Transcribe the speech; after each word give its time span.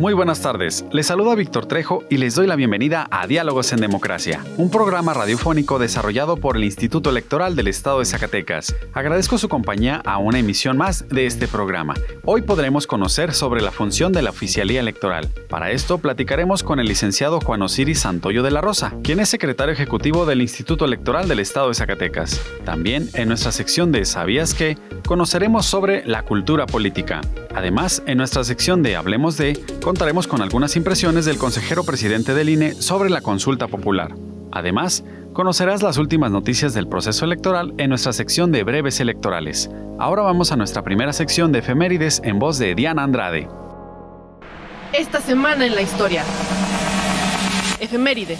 Muy 0.00 0.14
buenas 0.14 0.40
tardes, 0.40 0.86
les 0.92 1.08
saluda 1.08 1.34
Víctor 1.34 1.66
Trejo 1.66 2.04
y 2.08 2.16
les 2.16 2.34
doy 2.34 2.46
la 2.46 2.56
bienvenida 2.56 3.06
a 3.10 3.26
Diálogos 3.26 3.70
en 3.74 3.82
Democracia, 3.82 4.42
un 4.56 4.70
programa 4.70 5.12
radiofónico 5.12 5.78
desarrollado 5.78 6.38
por 6.38 6.56
el 6.56 6.64
Instituto 6.64 7.10
Electoral 7.10 7.54
del 7.54 7.68
Estado 7.68 7.98
de 7.98 8.06
Zacatecas. 8.06 8.74
Agradezco 8.94 9.36
su 9.36 9.50
compañía 9.50 10.00
a 10.06 10.16
una 10.16 10.38
emisión 10.38 10.78
más 10.78 11.06
de 11.10 11.26
este 11.26 11.46
programa. 11.46 11.92
Hoy 12.24 12.40
podremos 12.40 12.86
conocer 12.86 13.34
sobre 13.34 13.60
la 13.60 13.72
función 13.72 14.14
de 14.14 14.22
la 14.22 14.30
oficialía 14.30 14.80
electoral. 14.80 15.28
Para 15.50 15.70
esto 15.70 15.98
platicaremos 15.98 16.62
con 16.62 16.80
el 16.80 16.86
licenciado 16.86 17.38
Juan 17.38 17.60
Osiris 17.60 18.00
Santoyo 18.00 18.42
de 18.42 18.52
la 18.52 18.62
Rosa, 18.62 18.94
quien 19.04 19.20
es 19.20 19.28
secretario 19.28 19.74
ejecutivo 19.74 20.24
del 20.24 20.40
Instituto 20.40 20.86
Electoral 20.86 21.28
del 21.28 21.40
Estado 21.40 21.68
de 21.68 21.74
Zacatecas. 21.74 22.40
También 22.64 23.10
en 23.12 23.28
nuestra 23.28 23.52
sección 23.52 23.92
de 23.92 24.06
¿Sabías 24.06 24.54
qué? 24.54 24.78
conoceremos 25.06 25.66
sobre 25.66 26.06
la 26.06 26.22
cultura 26.22 26.66
política. 26.66 27.20
Además, 27.52 28.00
en 28.06 28.18
nuestra 28.18 28.44
sección 28.44 28.82
de 28.84 28.94
Hablemos 28.94 29.36
de, 29.36 29.60
contaremos 29.90 30.28
con 30.28 30.40
algunas 30.40 30.76
impresiones 30.76 31.24
del 31.24 31.36
consejero 31.36 31.82
presidente 31.82 32.32
del 32.32 32.48
INE 32.48 32.74
sobre 32.74 33.10
la 33.10 33.22
consulta 33.22 33.66
popular. 33.66 34.14
Además, 34.52 35.02
conocerás 35.32 35.82
las 35.82 35.96
últimas 35.98 36.30
noticias 36.30 36.74
del 36.74 36.86
proceso 36.86 37.24
electoral 37.24 37.74
en 37.76 37.88
nuestra 37.88 38.12
sección 38.12 38.52
de 38.52 38.62
breves 38.62 39.00
electorales. 39.00 39.68
Ahora 39.98 40.22
vamos 40.22 40.52
a 40.52 40.56
nuestra 40.56 40.84
primera 40.84 41.12
sección 41.12 41.50
de 41.50 41.58
efemérides 41.58 42.20
en 42.22 42.38
voz 42.38 42.56
de 42.58 42.76
Diana 42.76 43.02
Andrade. 43.02 43.48
Esta 44.92 45.20
semana 45.20 45.66
en 45.66 45.74
la 45.74 45.82
historia. 45.82 46.22
Efemérides. 47.80 48.38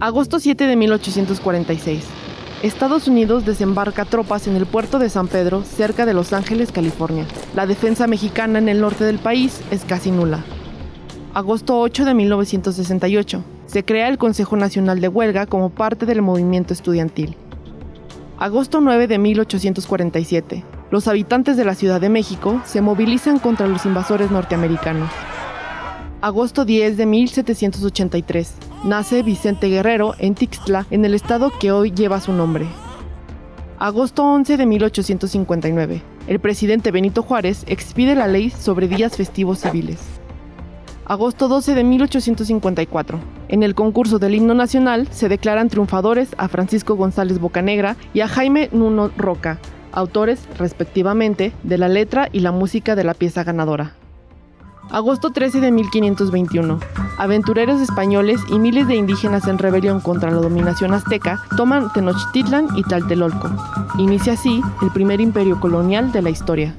Agosto 0.00 0.40
7 0.40 0.66
de 0.66 0.74
1846. 0.74 2.25
Estados 2.66 3.06
Unidos 3.06 3.44
desembarca 3.44 4.04
tropas 4.04 4.48
en 4.48 4.56
el 4.56 4.66
puerto 4.66 4.98
de 4.98 5.08
San 5.08 5.28
Pedro, 5.28 5.62
cerca 5.62 6.04
de 6.04 6.14
Los 6.14 6.32
Ángeles, 6.32 6.72
California. 6.72 7.24
La 7.54 7.66
defensa 7.66 8.06
mexicana 8.06 8.58
en 8.58 8.68
el 8.68 8.80
norte 8.80 9.04
del 9.04 9.18
país 9.18 9.60
es 9.70 9.84
casi 9.84 10.10
nula. 10.10 10.44
Agosto 11.32 11.78
8 11.78 12.04
de 12.04 12.14
1968. 12.14 13.44
Se 13.66 13.84
crea 13.84 14.08
el 14.08 14.18
Consejo 14.18 14.56
Nacional 14.56 15.00
de 15.00 15.08
Huelga 15.08 15.46
como 15.46 15.70
parte 15.70 16.06
del 16.06 16.22
movimiento 16.22 16.72
estudiantil. 16.72 17.36
Agosto 18.38 18.80
9 18.80 19.06
de 19.06 19.18
1847. 19.18 20.64
Los 20.90 21.08
habitantes 21.08 21.56
de 21.56 21.64
la 21.64 21.74
Ciudad 21.74 22.00
de 22.00 22.08
México 22.08 22.60
se 22.64 22.80
movilizan 22.80 23.38
contra 23.38 23.66
los 23.66 23.86
invasores 23.86 24.30
norteamericanos. 24.30 25.10
Agosto 26.22 26.64
10 26.64 26.96
de 26.96 27.04
1783. 27.04 28.54
Nace 28.84 29.22
Vicente 29.22 29.68
Guerrero 29.68 30.14
en 30.18 30.34
Tixtla, 30.34 30.86
en 30.90 31.04
el 31.04 31.12
estado 31.12 31.52
que 31.60 31.72
hoy 31.72 31.90
lleva 31.90 32.20
su 32.20 32.32
nombre. 32.32 32.66
Agosto 33.78 34.24
11 34.24 34.56
de 34.56 34.64
1859. 34.64 36.02
El 36.26 36.40
presidente 36.40 36.90
Benito 36.90 37.22
Juárez 37.22 37.64
expide 37.66 38.14
la 38.14 38.28
ley 38.28 38.48
sobre 38.48 38.88
días 38.88 39.14
festivos 39.14 39.58
civiles. 39.58 40.00
Agosto 41.04 41.48
12 41.48 41.74
de 41.74 41.84
1854. 41.84 43.20
En 43.48 43.62
el 43.62 43.74
concurso 43.74 44.18
del 44.18 44.36
himno 44.36 44.54
nacional 44.54 45.08
se 45.10 45.28
declaran 45.28 45.68
triunfadores 45.68 46.30
a 46.38 46.48
Francisco 46.48 46.96
González 46.96 47.38
Bocanegra 47.38 47.94
y 48.14 48.20
a 48.20 48.28
Jaime 48.28 48.70
Nuno 48.72 49.10
Roca, 49.18 49.58
autores, 49.92 50.48
respectivamente, 50.58 51.52
de 51.62 51.76
la 51.76 51.88
letra 51.88 52.30
y 52.32 52.40
la 52.40 52.52
música 52.52 52.96
de 52.96 53.04
la 53.04 53.12
pieza 53.12 53.44
ganadora. 53.44 53.94
Agosto 54.90 55.30
13 55.30 55.60
de 55.60 55.72
1521. 55.72 56.78
Aventureros 57.18 57.80
españoles 57.80 58.40
y 58.48 58.58
miles 58.58 58.86
de 58.86 58.94
indígenas 58.94 59.48
en 59.48 59.58
rebelión 59.58 60.00
contra 60.00 60.30
la 60.30 60.36
dominación 60.36 60.94
azteca 60.94 61.42
toman 61.56 61.92
Tenochtitlan 61.92 62.68
y 62.76 62.82
Tlatelolco. 62.84 63.50
Inicia 63.98 64.34
así 64.34 64.62
el 64.82 64.90
primer 64.92 65.20
imperio 65.20 65.60
colonial 65.60 66.12
de 66.12 66.22
la 66.22 66.30
historia. 66.30 66.74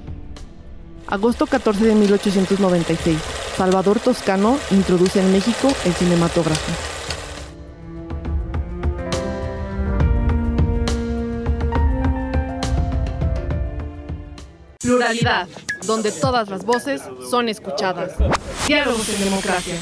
Agosto 1.07 1.47
14 1.47 1.85
de 1.85 1.95
1896. 1.95 3.17
Salvador 3.55 3.99
Toscano 3.99 4.57
introduce 4.71 5.19
en 5.19 5.31
México 5.31 5.67
el 5.85 5.93
cinematógrafo. 5.93 6.71
Pluralidad, 14.79 15.49
donde 15.87 16.11
todas 16.11 16.49
las 16.49 16.65
voces 16.65 17.01
son 17.29 17.49
escuchadas. 17.49 18.11
Diálogos 18.67 19.09
en 19.09 19.23
democracia. 19.23 19.75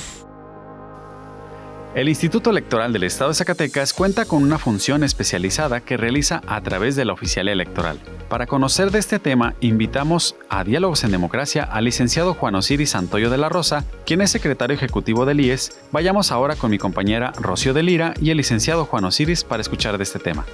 El 1.96 2.10
Instituto 2.10 2.50
Electoral 2.50 2.92
del 2.92 3.04
Estado 3.04 3.30
de 3.30 3.36
Zacatecas 3.36 3.94
cuenta 3.94 4.26
con 4.26 4.44
una 4.44 4.60
función 4.60 5.02
especializada 5.06 5.80
que 5.80 5.96
realiza 5.96 6.42
a 6.46 6.60
través 6.60 6.98
de 6.98 7.06
la 7.06 7.14
oficialía 7.14 7.54
electoral. 7.54 8.00
Para 8.28 8.48
conocer 8.48 8.92
de 8.92 9.00
este 9.00 9.18
tema, 9.18 9.56
invitamos 9.62 10.36
a 10.50 10.66
Diálogos 10.66 11.06
en 11.06 11.12
Democracia 11.12 11.64
al 11.64 11.86
licenciado 11.86 12.34
Juan 12.34 12.56
Osiris 12.56 12.90
Santoyo 12.90 13.30
de 13.30 13.38
la 13.38 13.48
Rosa, 13.48 13.86
quien 14.06 14.20
es 14.20 14.30
secretario 14.30 14.76
ejecutivo 14.76 15.26
del 15.26 15.40
IES. 15.40 15.80
Vayamos 15.94 16.34
ahora 16.34 16.58
con 16.58 16.70
mi 16.70 16.78
compañera 16.78 17.32
Rocío 17.40 17.74
de 17.74 17.84
Lira 17.84 18.14
y 18.20 18.30
el 18.30 18.38
licenciado 18.38 18.84
Juan 18.84 19.06
Osiris 19.06 19.46
para 19.46 19.62
escuchar 19.62 19.98
de 19.98 20.04
este 20.04 20.20
tema. 20.20 20.46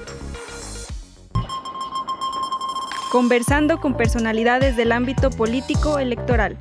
Conversando 3.11 3.81
con 3.81 3.97
personalidades 3.97 4.77
del 4.77 4.94
ámbito 4.94 5.31
político 5.31 5.99
electoral. 5.99 6.55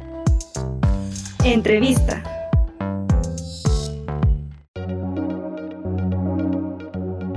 Entrevista. 1.44 2.25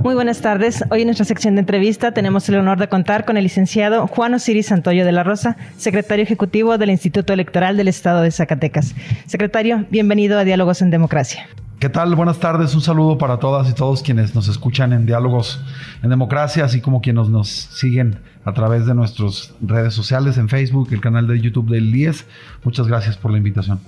Muy 0.02 0.16
buenas 0.16 0.40
tardes. 0.40 0.82
Hoy 0.90 1.02
en 1.02 1.06
nuestra 1.06 1.24
sección 1.24 1.54
de 1.54 1.60
entrevista 1.60 2.10
tenemos 2.10 2.48
el 2.48 2.56
honor 2.56 2.80
de 2.80 2.88
contar 2.88 3.24
con 3.24 3.36
el 3.36 3.44
licenciado 3.44 4.08
Juan 4.08 4.34
Osiris 4.34 4.66
Santoyo 4.66 5.04
de 5.04 5.12
la 5.12 5.22
Rosa, 5.22 5.56
secretario 5.76 6.24
ejecutivo 6.24 6.76
del 6.76 6.90
Instituto 6.90 7.32
Electoral 7.32 7.76
del 7.76 7.86
Estado 7.86 8.20
de 8.20 8.32
Zacatecas. 8.32 8.96
Secretario, 9.26 9.86
bienvenido 9.90 10.40
a 10.40 10.44
Diálogos 10.44 10.82
en 10.82 10.90
Democracia. 10.90 11.46
¿Qué 11.84 11.90
tal? 11.90 12.14
Buenas 12.14 12.40
tardes. 12.40 12.74
Un 12.74 12.80
saludo 12.80 13.18
para 13.18 13.36
todas 13.36 13.68
y 13.68 13.74
todos 13.74 14.02
quienes 14.02 14.34
nos 14.34 14.48
escuchan 14.48 14.94
en 14.94 15.04
Diálogos 15.04 15.60
en 16.02 16.08
Democracia, 16.08 16.64
así 16.64 16.80
como 16.80 17.02
quienes 17.02 17.28
nos 17.28 17.50
siguen 17.50 18.20
a 18.42 18.54
través 18.54 18.86
de 18.86 18.94
nuestras 18.94 19.52
redes 19.60 19.92
sociales, 19.92 20.38
en 20.38 20.48
Facebook, 20.48 20.88
el 20.92 21.02
canal 21.02 21.26
de 21.26 21.38
YouTube 21.38 21.68
del 21.68 21.94
IES. 21.94 22.24
Muchas 22.62 22.88
gracias 22.88 23.18
por 23.18 23.32
la 23.32 23.36
invitación. 23.36 23.80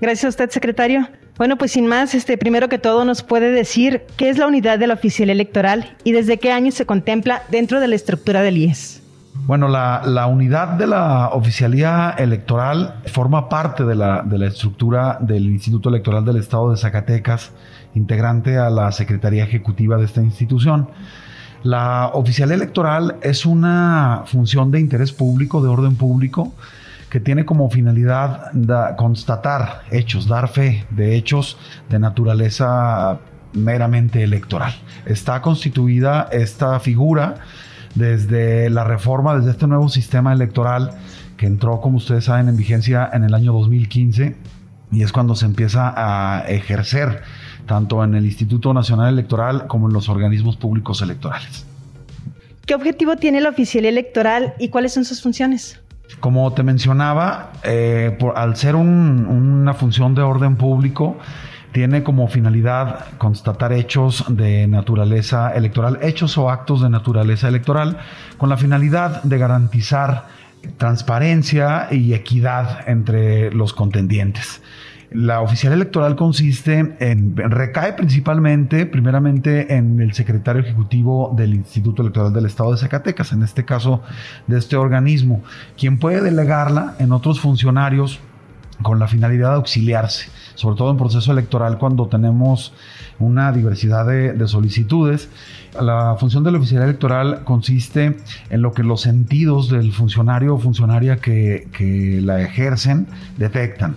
Gracias 0.00 0.24
a 0.24 0.28
usted, 0.30 0.48
secretario. 0.48 1.06
Bueno, 1.36 1.58
pues 1.58 1.72
sin 1.72 1.86
más, 1.86 2.14
este, 2.14 2.38
primero 2.38 2.70
que 2.70 2.78
todo 2.78 3.04
nos 3.04 3.22
puede 3.22 3.50
decir 3.50 4.04
qué 4.16 4.30
es 4.30 4.38
la 4.38 4.46
unidad 4.46 4.78
de 4.78 4.86
la 4.86 4.94
oficial 4.94 5.28
electoral 5.28 5.98
y 6.02 6.12
desde 6.12 6.38
qué 6.38 6.50
año 6.50 6.72
se 6.72 6.86
contempla 6.86 7.42
dentro 7.50 7.78
de 7.78 7.88
la 7.88 7.96
estructura 7.96 8.40
del 8.40 8.56
IES. 8.56 9.03
Bueno, 9.34 9.68
la, 9.68 10.26
unidad 10.26 10.68
de 10.68 10.86
la 10.86 11.28
oficialía 11.30 12.14
electoral 12.16 13.02
forma 13.06 13.48
parte 13.48 13.84
de 13.84 13.94
la, 13.94 14.24
estructura 14.46 15.18
del 15.20 15.46
Instituto 15.46 15.88
Electoral 15.90 16.24
del 16.24 16.36
Estado 16.36 16.70
de 16.70 16.78
Zacatecas, 16.78 17.52
integrante 17.94 18.56
a 18.56 18.70
la 18.70 18.90
Secretaría 18.92 19.44
Ejecutiva 19.44 19.98
de 19.98 20.04
esta 20.04 20.22
institución. 20.22 20.88
La 21.62 22.10
oficialía 22.14 22.54
electoral 22.54 23.16
es 23.22 23.44
una 23.44 24.22
función 24.24 24.70
de 24.70 24.80
interés 24.80 25.12
público, 25.12 25.62
de 25.62 25.68
orden 25.68 25.96
público, 25.96 26.54
que 27.10 27.20
tiene 27.20 27.44
como 27.44 27.68
finalidad 27.68 28.50
constatar 28.96 29.82
hechos, 29.90 30.26
dar 30.26 30.48
fe 30.48 30.86
de 30.90 31.16
hechos 31.16 31.58
de 31.90 31.98
naturaleza 31.98 33.18
meramente 33.52 34.22
electoral. 34.22 34.72
Está 35.04 35.42
constituida 35.42 36.28
esta 36.32 36.80
figura 36.80 37.36
desde 37.94 38.70
la 38.70 38.84
reforma, 38.84 39.36
desde 39.36 39.50
este 39.50 39.66
nuevo 39.66 39.88
sistema 39.88 40.32
electoral 40.32 40.92
que 41.36 41.46
entró, 41.46 41.80
como 41.80 41.98
ustedes 41.98 42.24
saben, 42.24 42.48
en 42.48 42.56
vigencia 42.56 43.08
en 43.12 43.24
el 43.24 43.34
año 43.34 43.52
2015 43.52 44.36
y 44.92 45.02
es 45.02 45.12
cuando 45.12 45.34
se 45.34 45.46
empieza 45.46 45.92
a 45.96 46.46
ejercer 46.48 47.22
tanto 47.66 48.04
en 48.04 48.14
el 48.14 48.24
Instituto 48.24 48.72
Nacional 48.72 49.12
Electoral 49.12 49.66
como 49.66 49.88
en 49.88 49.94
los 49.94 50.08
organismos 50.08 50.56
públicos 50.56 51.02
electorales. 51.02 51.66
¿Qué 52.66 52.74
objetivo 52.74 53.16
tiene 53.16 53.40
la 53.40 53.50
oficialía 53.50 53.90
electoral 53.90 54.54
y 54.58 54.68
cuáles 54.68 54.92
son 54.92 55.04
sus 55.04 55.22
funciones? 55.22 55.80
Como 56.20 56.52
te 56.52 56.62
mencionaba, 56.62 57.52
eh, 57.62 58.16
al 58.34 58.56
ser 58.56 58.76
una 58.76 59.74
función 59.74 60.14
de 60.14 60.22
orden 60.22 60.56
público, 60.56 61.18
tiene 61.74 62.04
como 62.04 62.28
finalidad 62.28 63.18
constatar 63.18 63.72
hechos 63.72 64.24
de 64.28 64.68
naturaleza 64.68 65.50
electoral, 65.50 65.98
hechos 66.02 66.38
o 66.38 66.48
actos 66.48 66.80
de 66.80 66.88
naturaleza 66.88 67.48
electoral, 67.48 67.98
con 68.38 68.48
la 68.48 68.56
finalidad 68.56 69.24
de 69.24 69.38
garantizar 69.38 70.28
transparencia 70.78 71.88
y 71.90 72.14
equidad 72.14 72.88
entre 72.88 73.50
los 73.50 73.72
contendientes. 73.72 74.62
La 75.10 75.40
oficial 75.40 75.72
electoral 75.72 76.14
consiste 76.14 76.94
en, 77.00 77.36
recae 77.36 77.94
principalmente, 77.94 78.86
primeramente, 78.86 79.74
en 79.74 80.00
el 80.00 80.12
secretario 80.12 80.62
ejecutivo 80.62 81.34
del 81.36 81.54
Instituto 81.54 82.02
Electoral 82.02 82.32
del 82.32 82.46
Estado 82.46 82.70
de 82.70 82.78
Zacatecas, 82.78 83.32
en 83.32 83.42
este 83.42 83.64
caso 83.64 84.00
de 84.46 84.58
este 84.58 84.76
organismo, 84.76 85.42
quien 85.76 85.98
puede 85.98 86.20
delegarla 86.20 86.94
en 87.00 87.10
otros 87.10 87.40
funcionarios 87.40 88.20
con 88.82 88.98
la 88.98 89.08
finalidad 89.08 89.50
de 89.50 89.56
auxiliarse, 89.56 90.28
sobre 90.54 90.76
todo 90.76 90.90
en 90.90 90.96
proceso 90.96 91.32
electoral 91.32 91.78
cuando 91.78 92.06
tenemos 92.06 92.72
una 93.18 93.52
diversidad 93.52 94.06
de, 94.06 94.48
solicitudes. 94.48 95.28
La 95.80 96.16
función 96.18 96.44
de 96.44 96.52
la 96.52 96.58
oficial 96.58 96.82
electoral 96.82 97.44
consiste 97.44 98.16
en 98.50 98.62
lo 98.62 98.72
que 98.72 98.82
los 98.82 99.00
sentidos 99.00 99.70
del 99.70 99.92
funcionario 99.92 100.54
o 100.54 100.58
funcionaria 100.58 101.16
que, 101.16 101.68
que 101.72 102.20
la 102.22 102.42
ejercen 102.42 103.06
detectan 103.36 103.96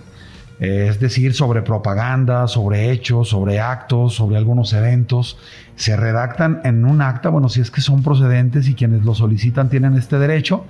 es 0.60 0.98
decir, 0.98 1.34
sobre 1.34 1.62
propaganda, 1.62 2.48
sobre 2.48 2.90
hechos, 2.90 3.28
sobre 3.28 3.60
actos, 3.60 4.14
sobre 4.14 4.36
algunos 4.36 4.72
eventos. 4.72 5.38
Se 5.76 5.96
redactan 5.96 6.60
en 6.64 6.84
un 6.84 7.00
acta, 7.00 7.28
bueno, 7.28 7.48
si 7.48 7.60
es 7.60 7.70
que 7.70 7.80
son 7.80 8.02
procedentes 8.02 8.68
y 8.68 8.74
quienes 8.74 9.04
lo 9.04 9.14
solicitan 9.14 9.68
tienen 9.68 9.94
este 9.94 10.18
derecho, 10.18 10.64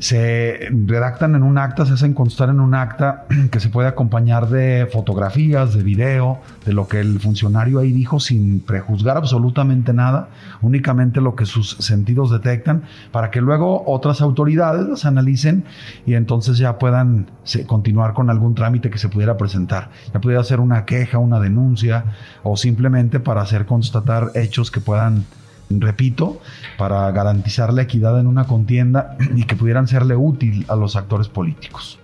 se 0.00 0.68
redactan 0.70 1.34
en 1.34 1.42
un 1.42 1.58
acta, 1.58 1.84
se 1.84 1.92
hacen 1.92 2.14
constar 2.14 2.48
en 2.48 2.58
un 2.58 2.74
acta 2.74 3.26
que 3.52 3.60
se 3.60 3.68
puede 3.68 3.86
acompañar 3.86 4.48
de 4.48 4.88
fotografías, 4.90 5.74
de 5.74 5.82
video, 5.82 6.40
de 6.64 6.72
lo 6.72 6.88
que 6.88 7.00
el 7.00 7.20
funcionario 7.20 7.78
ahí 7.78 7.92
dijo 7.92 8.18
sin 8.18 8.60
prejuzgar 8.60 9.18
absolutamente 9.18 9.92
nada, 9.92 10.30
únicamente 10.62 11.20
lo 11.20 11.36
que 11.36 11.44
sus 11.44 11.76
sentidos 11.80 12.30
detectan, 12.30 12.84
para 13.12 13.30
que 13.30 13.42
luego 13.42 13.84
otras 13.86 14.22
autoridades 14.22 14.86
las 14.88 15.04
analicen 15.04 15.64
y 16.06 16.14
entonces 16.14 16.56
ya 16.56 16.78
puedan 16.78 17.30
continuar 17.66 18.14
con 18.14 18.30
algún 18.30 18.54
trámite 18.54 18.88
que 18.88 18.98
se 18.98 19.10
pudiera 19.10 19.36
presentar. 19.36 19.90
Ya 20.14 20.20
pudiera 20.20 20.42
ser 20.44 20.60
una 20.60 20.86
queja, 20.86 21.18
una 21.18 21.40
denuncia 21.40 22.04
o 22.42 22.56
simplemente 22.56 23.20
para 23.20 23.42
hacer 23.42 23.66
constatar 23.66 24.30
hechos 24.34 24.70
que 24.70 24.80
puedan 24.80 25.26
repito, 25.70 26.40
para 26.76 27.10
garantizar 27.12 27.72
la 27.72 27.82
equidad 27.82 28.18
en 28.18 28.26
una 28.26 28.46
contienda 28.46 29.16
y 29.36 29.44
que 29.44 29.56
pudieran 29.56 29.86
serle 29.88 30.16
útil 30.16 30.64
a 30.68 30.76
los 30.76 30.96
actores 30.96 31.28
políticos. 31.28 31.98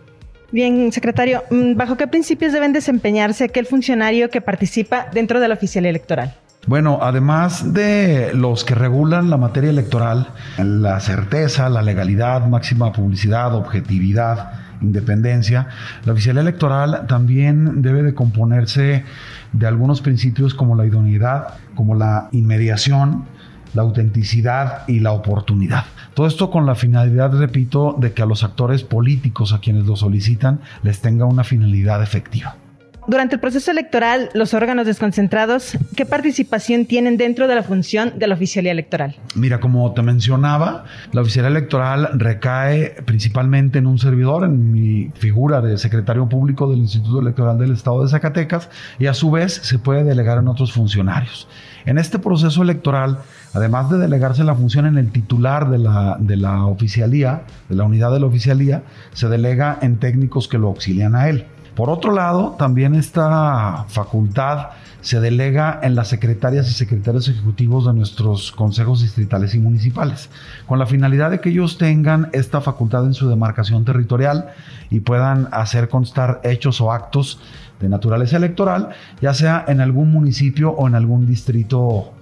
Bien, 0.53 0.93
secretario, 0.93 1.43
mm, 1.51 1.77
¿bajo 1.77 1.97
qué 1.97 2.07
principios 2.07 2.53
deben 2.53 2.73
desempeñarse 2.73 3.45
aquel 3.45 3.67
funcionario 3.67 4.31
que 4.31 4.41
participa 4.41 5.07
dentro 5.13 5.41
de 5.41 5.49
la 5.49 5.55
oficialía 5.55 5.91
electoral? 5.91 6.35
Bueno, 6.67 6.99
además 7.01 7.73
de 7.75 8.33
los 8.35 8.65
que 8.65 8.75
regulan 8.75 9.31
la 9.31 9.37
materia 9.37 9.71
electoral, 9.71 10.29
la 10.59 10.99
certeza, 10.99 11.69
la 11.69 11.83
legalidad, 11.83 12.47
máxima 12.47 12.93
publicidad, 12.93 13.55
objetividad, 13.55 14.51
independencia, 14.81 15.69
la 16.05 16.13
oficialía 16.13 16.43
electoral 16.43 17.07
también 17.07 17.83
debe 17.83 18.03
de 18.03 18.15
componerse 18.15 19.05
de 19.53 19.67
algunos 19.67 20.01
principios 20.01 20.55
como 20.55 20.75
la 20.75 20.87
idoneidad, 20.87 21.55
como 21.77 21.95
la 21.95 22.29
inmediación, 22.33 23.27
la 23.75 23.83
autenticidad 23.83 24.87
y 24.89 25.01
la 25.01 25.13
oportunidad. 25.13 25.85
Todo 26.15 26.27
esto 26.27 26.51
con 26.51 26.67
la 26.67 26.75
finalidad, 26.75 27.33
repito, 27.33 27.95
de 27.99 28.13
que 28.13 28.23
a 28.23 28.27
los 28.27 28.43
actores 28.43 28.83
políticos 28.83 29.53
a 29.53 29.61
quienes 29.61 29.87
lo 29.87 29.97
solicitan 29.97 30.61
les 30.83 31.01
tenga 31.01 31.27
una 31.27 31.45
finalidad 31.45 32.03
efectiva. 32.03 32.57
Durante 33.09 33.37
el 33.37 33.41
proceso 33.41 33.71
electoral, 33.71 34.31
los 34.35 34.53
órganos 34.53 34.85
desconcentrados, 34.85 35.79
¿qué 35.95 36.05
participación 36.05 36.87
tienen 36.87 37.17
dentro 37.17 37.47
de 37.47 37.55
la 37.55 37.63
función 37.63 38.19
de 38.19 38.27
la 38.27 38.35
oficialía 38.35 38.73
electoral? 38.73 39.15
Mira, 39.37 39.61
como 39.61 39.93
te 39.93 40.03
mencionaba, 40.03 40.87
la 41.13 41.21
oficialía 41.21 41.51
electoral 41.51 42.09
recae 42.15 42.97
principalmente 43.05 43.79
en 43.79 43.87
un 43.87 44.01
servidor, 44.01 44.43
en 44.43 44.73
mi 44.73 45.13
figura 45.15 45.61
de 45.61 45.79
secretario 45.79 46.29
público 46.29 46.69
del 46.69 46.81
Instituto 46.81 47.21
Electoral 47.21 47.59
del 47.59 47.73
Estado 47.73 48.03
de 48.03 48.09
Zacatecas, 48.09 48.71
y 48.99 49.07
a 49.07 49.15
su 49.15 49.31
vez 49.31 49.53
se 49.53 49.79
puede 49.79 50.03
delegar 50.03 50.39
en 50.39 50.49
otros 50.49 50.73
funcionarios. 50.73 51.47
En 51.87 51.99
este 51.99 52.19
proceso 52.19 52.63
electoral, 52.63 53.19
además 53.55 53.89
de 53.89 53.99
delegarse 53.99 54.43
la 54.43 54.57
función 54.57 54.87
en 54.87 54.99
el 54.99 55.13
titular 55.13 55.71
de 55.71 55.79
la, 55.79 56.17
de 56.19 56.37
la 56.37 56.67
oficialía, 56.67 57.43
de 57.69 57.77
la 57.77 57.85
unidad 57.85 58.13
de 58.13 58.21
la 58.21 58.27
oficialía, 58.27 58.83
se 59.13 59.29
delega 59.29 59.79
en 59.81 59.99
técnicos 59.99 60.49
que 60.49 60.59
lo 60.59 60.67
auxilian 60.67 61.15
a 61.15 61.29
él. 61.29 61.47
Por 61.77 61.91
otro 61.91 62.13
lado, 62.13 62.57
también 62.59 62.95
esta 62.95 63.85
facultad 63.89 64.71
se 65.03 65.21
delega 65.21 65.79
en 65.83 65.95
las 65.95 66.09
secretarias 66.09 66.69
y 66.69 66.73
secretarios 66.73 67.29
ejecutivos 67.29 67.87
de 67.87 67.93
nuestros 67.93 68.51
consejos 68.51 69.03
distritales 69.03 69.55
y 69.55 69.61
municipales, 69.61 70.31
con 70.67 70.81
la 70.81 70.87
finalidad 70.87 71.31
de 71.31 71.41
que 71.41 71.51
ellos 71.51 71.79
tengan 71.79 72.31
esta 72.33 72.61
facultad 72.61 73.05
en 73.05 73.15
su 73.15 73.29
demarcación 73.29 73.85
territorial 73.85 74.49
y 74.91 75.01
puedan 75.01 75.49
hacer 75.53 75.89
constar 75.89 76.41
hechos 76.43 76.81
o 76.81 76.91
actos 76.91 77.39
de 77.81 77.89
naturaleza 77.89 78.37
electoral, 78.37 78.91
ya 79.21 79.35
sea 79.35 79.65
en 79.69 79.81
algún 79.81 80.11
municipio 80.11 80.71
o 80.71 80.87
en 80.87 80.95
algún 80.95 81.27
distrito 81.27 82.13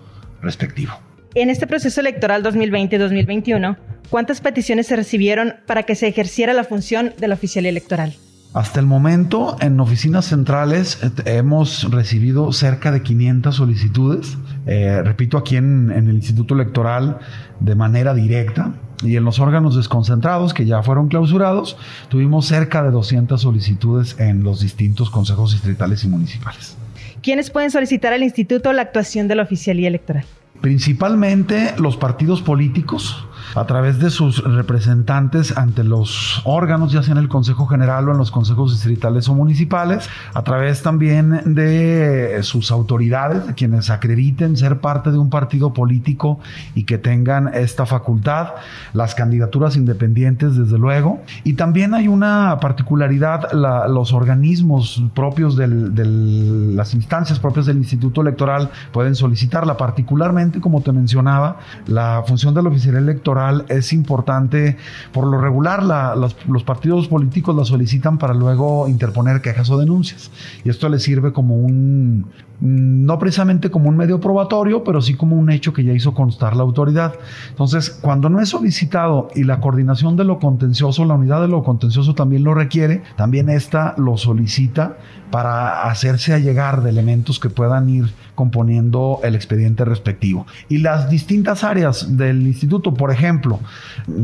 respectivo. 0.42 0.92
En 1.34 1.50
este 1.50 1.66
proceso 1.66 2.00
electoral 2.00 2.44
2020-2021, 2.44 3.76
¿cuántas 4.08 4.40
peticiones 4.40 4.86
se 4.86 4.96
recibieron 4.96 5.54
para 5.66 5.82
que 5.82 5.96
se 5.96 6.06
ejerciera 6.06 6.52
la 6.52 6.64
función 6.64 7.12
del 7.18 7.32
oficial 7.32 7.66
electoral? 7.66 8.14
Hasta 8.54 8.78
el 8.78 8.86
momento, 8.86 9.56
en 9.60 9.80
oficinas 9.80 10.26
centrales 10.26 11.00
eh, 11.02 11.10
hemos 11.38 11.90
recibido 11.90 12.52
cerca 12.52 12.92
de 12.92 13.02
500 13.02 13.52
solicitudes, 13.52 14.38
eh, 14.66 15.02
repito, 15.02 15.36
aquí 15.38 15.56
en, 15.56 15.90
el 15.90 16.14
Instituto 16.14 16.54
Electoral 16.54 17.18
de 17.58 17.74
manera 17.74 18.14
directa, 18.14 18.72
y 19.02 19.17
en 19.17 19.25
los 19.25 19.38
órganos 19.38 19.76
desconcentrados 19.76 20.55
que 20.55 20.67
ya 20.67 20.82
fueron 20.82 21.08
clausurados, 21.08 21.76
tuvimos 22.08 22.46
cerca 22.46 22.82
de 22.82 22.91
200 22.91 23.41
solicitudes 23.41 24.19
en 24.19 24.43
los 24.43 24.61
distintos 24.61 25.11
consejos 25.11 25.52
distritales 25.52 26.05
y 26.05 26.08
municipales. 26.08 26.76
¿Quiénes 27.23 27.50
pueden 27.50 27.70
solicitar 27.70 28.12
al 28.12 28.23
instituto 28.23 28.73
la 28.73 28.82
actuación 28.82 29.29
de 29.29 29.35
la 29.35 29.43
oficialía 29.43 29.88
electoral? 29.88 30.25
Principalmente 30.61 31.74
los 31.79 31.96
partidos 31.96 32.43
políticos, 32.43 33.27
a 33.55 33.65
través 33.67 33.98
de 33.98 34.10
sus 34.10 34.43
representantes 34.43 35.56
ante 35.56 35.84
los 35.84 36.43
órganos, 36.44 36.93
ya 36.93 37.03
sea 37.03 37.13
en 37.13 37.19
el 37.19 37.29
Consejo 37.29 37.67
General 37.67 38.08
o 38.08 38.13
en 38.13 38.19
los 38.19 38.31
consejos 38.31 38.72
distritales 38.72 39.29
o 39.29 39.34
municipales, 39.34 40.08
a 40.32 40.43
través 40.43 40.82
también 40.82 41.55
de 41.55 42.39
sus 42.43 42.70
autoridades, 42.70 43.43
quienes 43.56 43.91
acrediten 43.91 44.56
ser 44.56 44.81
parte 44.81 45.10
de 45.10 45.19
un 45.19 45.31
partido 45.31 45.72
político 45.72 46.41
y 46.74 46.84
que 46.84 46.98
tengan 46.98 47.51
esta 47.55 47.86
facultad, 47.86 48.48
las 48.93 49.15
candidaturas 49.15 49.77
independientes, 49.77 50.56
desde 50.56 50.79
luego, 50.79 51.22
y 51.44 51.55
también 51.55 51.94
hay 51.94 52.08
una 52.08 52.58
particularidad, 52.60 53.53
los 53.53 54.13
organismos 54.13 55.03
propios 55.15 55.56
de 55.56 55.67
las 55.67 56.94
instancias 56.94 57.39
propias 57.39 57.67
del 57.67 57.79
Instituto 57.79 58.20
Electoral 58.20 58.70
pueden 58.93 59.15
solicitarla, 59.15 59.77
particularmente, 59.77 60.60
como 60.60 60.81
te 60.81 60.93
mencionaba, 60.93 61.58
la 61.86 62.22
función 62.27 62.55
del 62.55 62.67
oficial 62.67 62.96
electoral 62.96 63.33
es 63.69 63.93
importante, 63.93 64.76
por 65.12 65.26
lo 65.26 65.41
regular 65.41 65.82
los, 65.82 66.64
partidos 66.64 67.08
políticos 67.08 67.55
la 67.55 67.64
solicitan 67.64 68.19
para 68.19 68.34
luego 68.34 68.88
interponer 68.88 69.41
quejas 69.41 69.70
o 69.70 69.79
denuncias. 69.79 70.31
Y 70.64 70.70
esto 70.70 70.88
le 70.88 70.98
sirve 70.98 71.32
como 71.32 71.56
un, 71.56 72.26
no 72.61 73.19
precisamente 73.19 73.70
como 73.70 73.89
un 73.89 73.96
medio 73.96 74.20
probatorio, 74.20 74.84
pero 74.84 75.03
sí 75.03 75.15
como 75.15 75.37
un 75.37 75.51
hecho 75.51 75.73
que 75.73 75.84
ya 75.84 75.93
hizo 75.93 76.15
constar 76.15 76.56
la 76.56 76.63
autoridad. 76.63 77.15
Entonces, 77.51 77.91
cuando 77.91 78.29
no 78.29 78.41
es 78.41 78.49
solicitado 78.49 79.29
y 79.34 79.44
la 79.44 79.61
coordinación 79.61 80.17
de 80.17 80.25
lo 80.25 80.39
contencioso, 80.39 81.05
la 81.05 81.15
unidad 81.15 81.41
de 81.41 81.49
lo 81.49 81.63
contencioso 81.63 82.15
también 82.15 82.44
lo 82.44 82.55
requiere, 82.55 83.03
también 83.17 83.51
esta 83.51 83.94
lo 83.99 84.17
solicita 84.17 84.96
para 85.31 85.82
hacerse 85.89 86.32
allegar 86.32 86.82
de 86.82 86.91
elementos 86.91 87.41
que 87.41 87.51
puedan 87.51 87.89
ir 87.89 88.13
componiendo 88.34 89.20
el 89.25 89.34
expediente 89.34 89.84
respectivo. 89.84 90.46
Y 90.69 90.79
las 90.79 91.11
distintas 91.11 91.65
áreas 91.65 92.17
del 92.17 92.46
instituto, 92.46 92.94
por 92.94 93.11
ejemplo, 93.11 93.58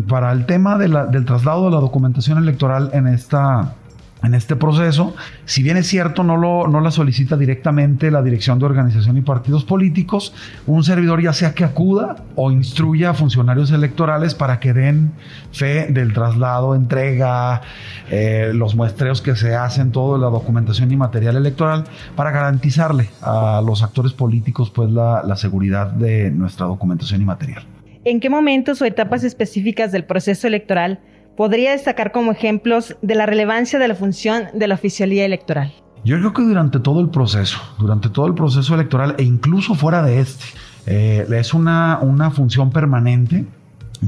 para 0.08 0.30
el 0.32 0.46
tema 0.46 0.78
del 0.78 1.24
traslado 1.24 1.64
de 1.64 1.72
la 1.72 1.80
documentación 1.80 2.38
electoral 2.38 2.90
en 2.92 3.08
esta 3.08 3.74
en 4.22 4.34
este 4.34 4.56
proceso. 4.56 5.14
Si 5.44 5.62
bien 5.62 5.76
es 5.76 5.86
cierto, 5.86 6.24
no, 6.24 6.36
lo, 6.36 6.68
no 6.68 6.80
la 6.80 6.90
solicita 6.90 7.36
directamente 7.36 8.10
la 8.10 8.22
Dirección 8.22 8.58
de 8.58 8.66
Organización 8.66 9.16
y 9.16 9.22
Partidos 9.22 9.64
Políticos, 9.64 10.34
un 10.66 10.84
servidor 10.84 11.22
ya 11.22 11.32
sea 11.32 11.54
que 11.54 11.64
acuda 11.64 12.16
o 12.34 12.50
instruya 12.50 13.10
a 13.10 13.14
funcionarios 13.14 13.70
electorales 13.70 14.34
para 14.34 14.60
que 14.60 14.72
den 14.72 15.12
fe 15.52 15.86
del 15.90 16.12
traslado, 16.12 16.74
entrega, 16.74 17.62
eh, 18.10 18.52
los 18.54 18.74
muestreos 18.74 19.22
que 19.22 19.36
se 19.36 19.54
hacen, 19.54 19.92
toda 19.92 20.18
la 20.18 20.26
documentación 20.26 20.90
y 20.92 20.96
material 20.96 21.36
electoral, 21.36 21.84
para 22.16 22.30
garantizarle 22.30 23.08
a 23.22 23.62
los 23.64 23.82
actores 23.82 24.12
políticos 24.12 24.70
pues, 24.70 24.90
la, 24.90 25.22
la 25.24 25.36
seguridad 25.36 25.88
de 25.88 26.30
nuestra 26.30 26.66
documentación 26.66 27.22
y 27.22 27.24
material. 27.24 27.62
¿En 28.04 28.18
qué 28.18 28.30
momentos 28.30 28.80
o 28.80 28.86
etapas 28.86 29.24
específicas 29.24 29.92
del 29.92 30.04
proceso 30.04 30.46
electoral 30.46 31.00
podría 31.36 31.72
destacar 31.72 32.12
como 32.12 32.32
ejemplos 32.32 32.96
de 33.02 33.14
la 33.14 33.26
relevancia 33.26 33.78
de 33.78 33.88
la 33.88 33.94
función 33.94 34.44
de 34.54 34.68
la 34.68 34.74
oficialía 34.74 35.24
electoral? 35.24 35.72
Yo 36.04 36.18
creo 36.18 36.32
que 36.32 36.42
durante 36.42 36.80
todo 36.80 37.00
el 37.00 37.10
proceso, 37.10 37.58
durante 37.78 38.08
todo 38.08 38.26
el 38.26 38.34
proceso 38.34 38.74
electoral 38.74 39.14
e 39.18 39.22
incluso 39.22 39.74
fuera 39.74 40.02
de 40.02 40.20
este, 40.20 40.44
eh, 40.86 41.26
es 41.30 41.52
una, 41.52 41.98
una 42.00 42.30
función 42.30 42.70
permanente 42.70 43.44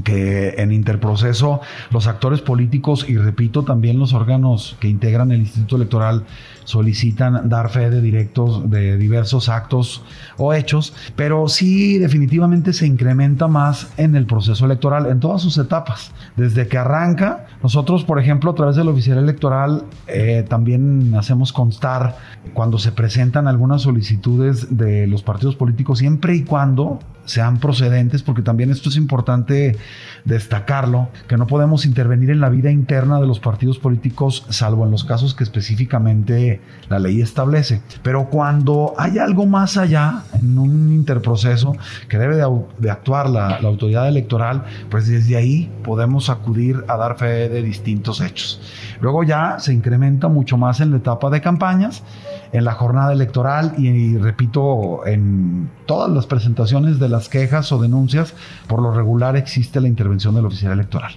que 0.03 0.55
en 0.57 0.71
interproceso 0.71 1.61
los 1.91 2.07
actores 2.07 2.41
políticos 2.41 3.05
y 3.07 3.17
repito 3.17 3.63
también 3.63 3.99
los 3.99 4.13
órganos 4.13 4.75
que 4.79 4.87
integran 4.87 5.31
el 5.31 5.41
Instituto 5.41 5.75
Electoral 5.75 6.23
solicitan 6.65 7.49
dar 7.49 7.69
fe 7.69 7.89
de 7.89 8.01
directos 8.01 8.69
de 8.69 8.97
diversos 8.97 9.49
actos 9.49 10.03
o 10.37 10.53
hechos, 10.53 10.93
pero 11.15 11.47
sí 11.47 11.97
definitivamente 11.97 12.73
se 12.73 12.87
incrementa 12.87 13.47
más 13.47 13.91
en 13.97 14.15
el 14.15 14.25
proceso 14.25 14.65
electoral, 14.65 15.07
en 15.07 15.19
todas 15.19 15.41
sus 15.41 15.57
etapas. 15.57 16.11
Desde 16.35 16.67
que 16.67 16.77
arranca, 16.77 17.45
nosotros, 17.61 18.03
por 18.03 18.19
ejemplo, 18.19 18.51
a 18.51 18.55
través 18.55 18.75
del 18.75 18.87
oficial 18.87 19.17
electoral, 19.17 19.85
eh, 20.07 20.45
también 20.47 21.13
hacemos 21.15 21.53
constar 21.53 22.17
cuando 22.53 22.77
se 22.77 22.91
presentan 22.91 23.47
algunas 23.47 23.81
solicitudes 23.83 24.77
de 24.77 25.07
los 25.07 25.23
partidos 25.23 25.55
políticos, 25.55 25.99
siempre 25.99 26.35
y 26.35 26.43
cuando 26.43 26.99
sean 27.25 27.59
procedentes, 27.59 28.21
porque 28.21 28.41
también 28.41 28.69
esto 28.69 28.89
es 28.89 28.97
importante 28.97 29.77
destacarlo, 30.25 31.09
que 31.27 31.37
no 31.37 31.47
podemos 31.47 31.85
intervenir 31.85 32.29
en 32.31 32.41
la 32.41 32.49
vida 32.49 32.71
interna 32.71 33.19
de 33.19 33.27
los 33.27 33.39
partidos 33.39 33.79
políticos, 33.79 34.45
salvo 34.49 34.85
en 34.85 34.91
los 34.91 35.03
casos 35.03 35.33
que 35.33 35.43
específicamente 35.43 36.52
la 36.89 36.99
ley 36.99 37.21
establece. 37.21 37.81
Pero 38.01 38.29
cuando 38.29 38.93
hay 38.97 39.17
algo 39.17 39.45
más 39.45 39.77
allá, 39.77 40.23
en 40.39 40.57
un 40.57 40.91
interproceso 40.91 41.75
que 42.07 42.17
debe 42.17 42.35
de, 42.35 42.91
actuar 42.91 43.29
la, 43.29 43.57
autoridad 43.57 44.07
electoral, 44.07 44.63
pues 44.89 45.07
desde 45.07 45.35
ahí 45.35 45.71
podemos 45.83 46.29
acudir 46.29 46.83
a 46.87 46.97
dar 46.97 47.17
fe 47.17 47.49
de 47.49 47.61
distintos 47.61 48.21
hechos. 48.21 48.61
Luego 49.01 49.23
ya 49.23 49.57
se 49.59 49.73
incrementa 49.73 50.27
mucho 50.27 50.57
más 50.57 50.79
en 50.79 50.91
la 50.91 50.97
etapa 50.97 51.29
de 51.29 51.41
campañas, 51.41 52.03
en 52.51 52.65
la 52.65 52.73
jornada 52.73 53.13
electoral 53.13 53.73
y, 53.77 54.17
repito, 54.17 55.05
en 55.05 55.69
todas 55.85 56.09
las 56.09 56.25
presentaciones 56.27 56.99
de 56.99 57.09
las 57.09 57.29
quejas 57.29 57.71
o 57.71 57.81
denuncias, 57.81 58.33
por 58.67 58.81
lo 58.81 58.93
regular 58.93 59.35
existe 59.35 59.81
la 59.81 59.87
intervención 59.87 60.35
del 60.35 60.45
oficial 60.45 60.73
electoral. 60.73 61.13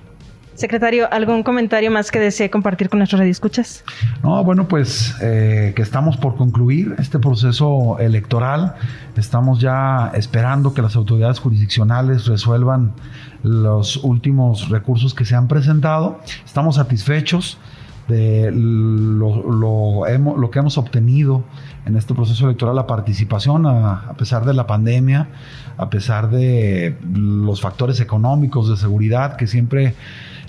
Secretario, 0.57 1.07
¿algún 1.13 1.43
comentario 1.43 1.91
más 1.91 2.11
que 2.11 2.19
desee 2.19 2.51
compartir 2.51 2.89
con 2.89 2.99
nuestros 2.99 3.19
radioescuchas? 3.19 3.85
No, 4.23 4.43
bueno, 4.43 4.67
pues 4.69 5.15
eh, 5.21 5.73
que 5.77 5.83
estamos 5.83 6.17
por 6.17 6.37
concluir 6.37 6.95
este 6.99 7.19
proceso 7.19 7.99
electoral. 7.99 8.75
Estamos 9.17 9.61
ya 9.61 10.11
esperando 10.15 10.73
que 10.73 10.83
las 10.83 10.97
autoridades 10.97 11.41
jurisdiccionales 11.41 12.27
resuelvan 12.27 12.93
los 13.43 13.99
últimos 13.99 14.71
recursos 14.71 15.15
que 15.15 15.25
se 15.25 15.35
han 15.35 15.47
presentado. 15.47 16.21
Estamos 16.45 16.77
satisfechos 16.77 17.59
de 18.09 18.51
lo, 18.53 19.51
lo, 19.51 20.51
que 20.51 20.59
hemos 20.59 20.79
obtenido 20.79 21.45
en 21.87 21.97
este 21.97 22.15
proceso 22.15 22.47
electoral, 22.47 22.77
la 22.77 22.87
participación 22.87 23.67
a, 23.67 24.15
pesar 24.17 24.45
de 24.45 24.55
la 24.55 24.67
pandemia, 24.67 25.29
a 25.77 25.91
pesar 25.91 26.31
de 26.31 26.97
los 27.13 27.61
factores 27.61 28.01
económicos 28.01 28.69
de 28.69 28.77
seguridad 28.77 29.37
que 29.37 29.47
siempre 29.47 29.95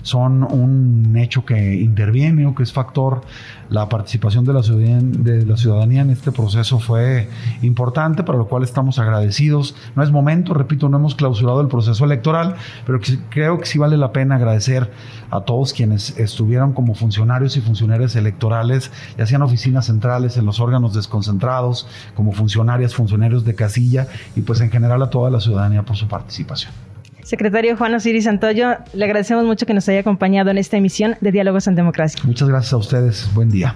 son 0.08 0.42
un 0.42 1.16
hecho 1.16 1.44
que 1.44 1.76
interviene 1.76 2.46
o 2.46 2.54
que 2.54 2.62
es 2.62 2.72
factor. 2.72 3.22
La 3.68 3.88
participación 3.88 4.44
de 4.46 4.54
la, 4.54 4.62
ciudadanía, 4.62 5.00
de 5.02 5.44
la 5.44 5.56
ciudadanía 5.56 6.00
en 6.00 6.10
este 6.10 6.32
proceso 6.32 6.78
fue 6.78 7.28
importante, 7.60 8.22
para 8.22 8.38
lo 8.38 8.48
cual 8.48 8.62
estamos 8.62 8.98
agradecidos. 8.98 9.76
No 9.94 10.02
es 10.02 10.10
momento, 10.10 10.54
repito, 10.54 10.88
no 10.88 10.96
hemos 10.96 11.14
clausurado 11.14 11.60
el 11.60 11.68
proceso 11.68 12.04
electoral, 12.04 12.56
pero 12.86 12.98
creo 13.28 13.58
que 13.58 13.66
sí 13.66 13.78
vale 13.78 13.96
la 13.96 14.12
pena 14.12 14.36
agradecer 14.36 14.90
a 15.30 15.42
todos 15.42 15.74
quienes 15.74 16.18
estuvieron 16.18 16.72
como 16.72 16.94
funcionarios 16.94 17.56
y 17.56 17.60
funcionarias 17.60 18.16
electorales, 18.16 18.90
ya 19.18 19.26
sean 19.26 19.42
oficinas 19.42 19.86
centrales, 19.86 20.36
en 20.36 20.46
los 20.46 20.60
órganos 20.60 20.94
desconcentrados, 20.94 21.86
como 22.14 22.32
funcionarias, 22.32 22.94
funcionarios 22.94 23.44
de 23.44 23.54
casilla 23.54 24.08
y 24.34 24.40
pues 24.40 24.60
en 24.60 24.70
general 24.70 25.02
a 25.02 25.10
toda 25.10 25.30
la 25.30 25.40
ciudadanía 25.40 25.82
por 25.82 25.96
su 25.96 26.08
participación. 26.08 26.87
Secretario 27.28 27.76
Juan 27.76 27.94
Osiris 27.94 28.24
Santoyo, 28.24 28.78
le 28.94 29.04
agradecemos 29.04 29.44
mucho 29.44 29.66
que 29.66 29.74
nos 29.74 29.86
haya 29.86 30.00
acompañado 30.00 30.48
en 30.48 30.56
esta 30.56 30.78
emisión 30.78 31.16
de 31.20 31.30
Diálogos 31.30 31.66
en 31.66 31.74
Democracia. 31.74 32.18
Muchas 32.24 32.48
gracias 32.48 32.72
a 32.72 32.78
ustedes. 32.78 33.28
Buen 33.34 33.50
día. 33.50 33.74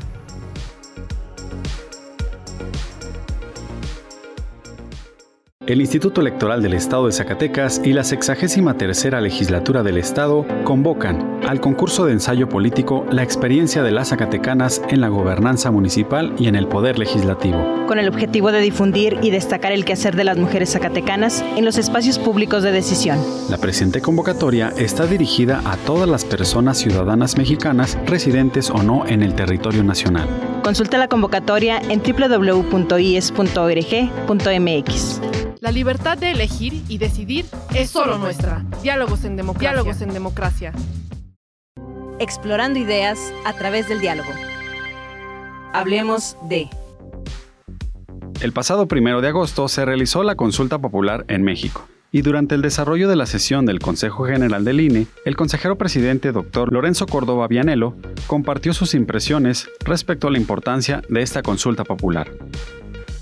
El 5.64 5.80
Instituto 5.80 6.20
Electoral 6.20 6.60
del 6.60 6.74
Estado 6.74 7.06
de 7.06 7.12
Zacatecas 7.12 7.80
y 7.84 7.92
la 7.92 8.02
63 8.02 8.76
tercera 8.76 9.20
legislatura 9.20 9.84
del 9.84 9.96
Estado 9.96 10.44
convocan 10.64 11.38
al 11.46 11.60
concurso 11.60 12.04
de 12.04 12.14
ensayo 12.14 12.48
político 12.48 13.06
La 13.12 13.22
experiencia 13.22 13.84
de 13.84 13.92
las 13.92 14.08
Zacatecanas 14.08 14.82
en 14.88 15.00
la 15.00 15.06
gobernanza 15.06 15.70
municipal 15.70 16.34
y 16.36 16.48
en 16.48 16.56
el 16.56 16.66
poder 16.66 16.98
legislativo. 16.98 17.86
Con 17.86 18.00
el 18.00 18.08
objetivo 18.08 18.50
de 18.50 18.60
difundir 18.60 19.20
y 19.22 19.30
destacar 19.30 19.70
el 19.70 19.84
quehacer 19.84 20.16
de 20.16 20.24
las 20.24 20.36
mujeres 20.36 20.72
zacatecanas 20.72 21.44
en 21.56 21.64
los 21.64 21.78
espacios 21.78 22.18
públicos 22.18 22.64
de 22.64 22.72
decisión. 22.72 23.20
La 23.48 23.58
presente 23.58 24.00
convocatoria 24.00 24.72
está 24.76 25.06
dirigida 25.06 25.62
a 25.64 25.76
todas 25.76 26.08
las 26.08 26.24
personas 26.24 26.78
ciudadanas 26.78 27.38
mexicanas 27.38 27.96
residentes 28.06 28.68
o 28.68 28.82
no 28.82 29.06
en 29.06 29.22
el 29.22 29.36
territorio 29.36 29.84
nacional. 29.84 30.28
Consulta 30.64 30.98
la 30.98 31.06
convocatoria 31.06 31.80
en 31.88 32.02
www.ies.org.mx. 32.02 32.72
La 35.62 35.70
libertad 35.70 36.18
de 36.18 36.32
elegir 36.32 36.82
y 36.88 36.98
decidir 36.98 37.44
es 37.72 37.88
solo 37.88 38.18
nuestra. 38.18 38.64
Diálogos 38.82 39.24
en 39.24 39.36
democracia. 39.36 39.70
Diálogos 39.70 40.02
en 40.02 40.12
democracia. 40.12 40.72
Explorando 42.18 42.80
ideas 42.80 43.32
a 43.44 43.52
través 43.52 43.88
del 43.88 44.00
diálogo. 44.00 44.28
Hablemos 45.72 46.36
de... 46.48 46.68
El 48.40 48.52
pasado 48.52 48.88
primero 48.88 49.20
de 49.20 49.28
agosto 49.28 49.68
se 49.68 49.84
realizó 49.84 50.24
la 50.24 50.34
consulta 50.34 50.80
popular 50.80 51.24
en 51.28 51.44
México. 51.44 51.86
Y 52.10 52.22
durante 52.22 52.56
el 52.56 52.60
desarrollo 52.60 53.08
de 53.08 53.14
la 53.14 53.26
sesión 53.26 53.64
del 53.64 53.78
Consejo 53.78 54.24
General 54.24 54.64
del 54.64 54.80
INE, 54.80 55.06
el 55.24 55.36
consejero 55.36 55.78
presidente 55.78 56.32
Dr. 56.32 56.72
Lorenzo 56.72 57.06
Córdoba 57.06 57.46
Vianelo 57.46 57.94
compartió 58.26 58.74
sus 58.74 58.94
impresiones 58.94 59.70
respecto 59.84 60.26
a 60.26 60.32
la 60.32 60.38
importancia 60.38 61.02
de 61.08 61.22
esta 61.22 61.40
consulta 61.40 61.84
popular. 61.84 62.32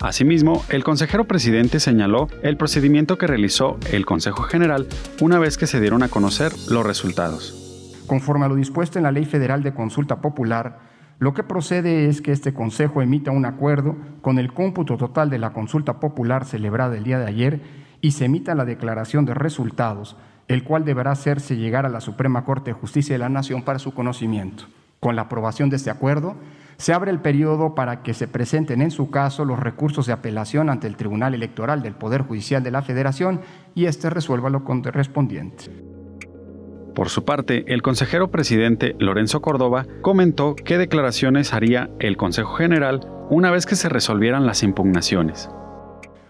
Asimismo, 0.03 0.65
el 0.69 0.83
consejero 0.83 1.29
presidente 1.29 1.79
señaló 1.79 2.27
el 2.43 2.57
procedimiento 2.57 3.19
que 3.19 3.29
realizó 3.29 3.79
el 3.93 4.05
Consejo 4.05 4.43
General 4.43 4.89
una 5.21 5.39
vez 5.39 5.57
que 5.57 5.69
se 5.69 5.81
dieron 5.81 6.03
a 6.03 6.09
conocer 6.09 6.51
los 6.69 6.85
resultados. 6.85 8.03
Conforme 8.09 8.47
a 8.47 8.49
lo 8.49 8.57
dispuesto 8.57 8.99
en 8.99 9.05
la 9.05 9.13
Ley 9.13 9.25
Federal 9.25 9.63
de 9.63 9.75
Consulta 9.75 10.21
Popular, 10.21 10.81
lo 11.23 11.35
que 11.35 11.45
procede 11.45 12.09
es 12.09 12.21
que 12.21 12.33
este 12.33 12.53
Consejo 12.53 13.01
emita 13.01 13.31
un 13.31 13.47
acuerdo 13.47 13.95
con 14.23 14.41
el 14.41 14.53
cómputo 14.53 14.97
total 14.97 15.31
de 15.31 15.39
la 15.39 15.53
consulta 15.53 16.01
popular 16.01 16.45
celebrada 16.45 16.97
el 16.97 17.05
día 17.05 17.21
de 17.21 17.27
ayer 17.27 17.61
y 18.01 18.11
se 18.11 18.25
emita 18.25 18.57
la 18.57 18.65
declaración 18.65 19.25
de 19.25 19.33
resultados, 19.33 20.17
el 20.49 20.65
cual 20.65 20.85
deberá 20.85 21.13
hacerse 21.13 21.55
llegar 21.57 21.87
a 21.87 21.91
la 21.91 22.01
Suprema 22.01 22.45
Corte 22.45 22.73
de 22.73 22.81
Justicia 22.81 23.15
de 23.15 23.21
la 23.21 23.29
Nación 23.29 23.63
para 23.63 23.79
su 23.79 23.95
conocimiento. 23.95 24.65
Con 24.99 25.15
la 25.15 25.23
aprobación 25.23 25.71
de 25.71 25.77
este 25.77 25.91
acuerdo, 25.91 26.35
se 26.77 26.93
abre 26.93 27.13
el 27.13 27.21
periodo 27.21 27.77
para 27.77 28.03
que 28.03 28.15
se 28.15 28.27
presenten 28.27 28.83
en 28.83 28.91
su 28.91 29.13
caso 29.13 29.45
los 29.45 29.61
recursos 29.61 30.07
de 30.07 30.15
apelación 30.15 30.71
ante 30.71 30.89
el 30.89 30.97
Tribunal 30.97 31.35
Electoral 31.35 31.83
del 31.83 31.95
Poder 31.95 32.23
Judicial 32.23 32.65
de 32.65 32.73
la 32.73 32.83
Federación 32.83 33.43
y 33.77 33.85
éste 33.85 34.11
resuelva 34.11 34.51
lo 34.51 34.65
correspondiente. 34.65 35.92
Por 36.95 37.09
su 37.09 37.25
parte, 37.25 37.65
el 37.73 37.81
consejero 37.81 38.31
presidente 38.31 38.95
Lorenzo 38.99 39.41
Córdoba 39.41 39.87
comentó 40.03 40.55
qué 40.55 40.77
declaraciones 40.77 41.55
haría 41.55 41.89
el 42.01 42.19
Consejo 42.19 42.53
General 42.55 43.01
una 43.31 43.51
vez 43.51 43.65
que 43.65 43.77
se 43.77 43.89
resolvieran 43.89 44.45
las 44.45 44.63
impugnaciones. 44.63 45.51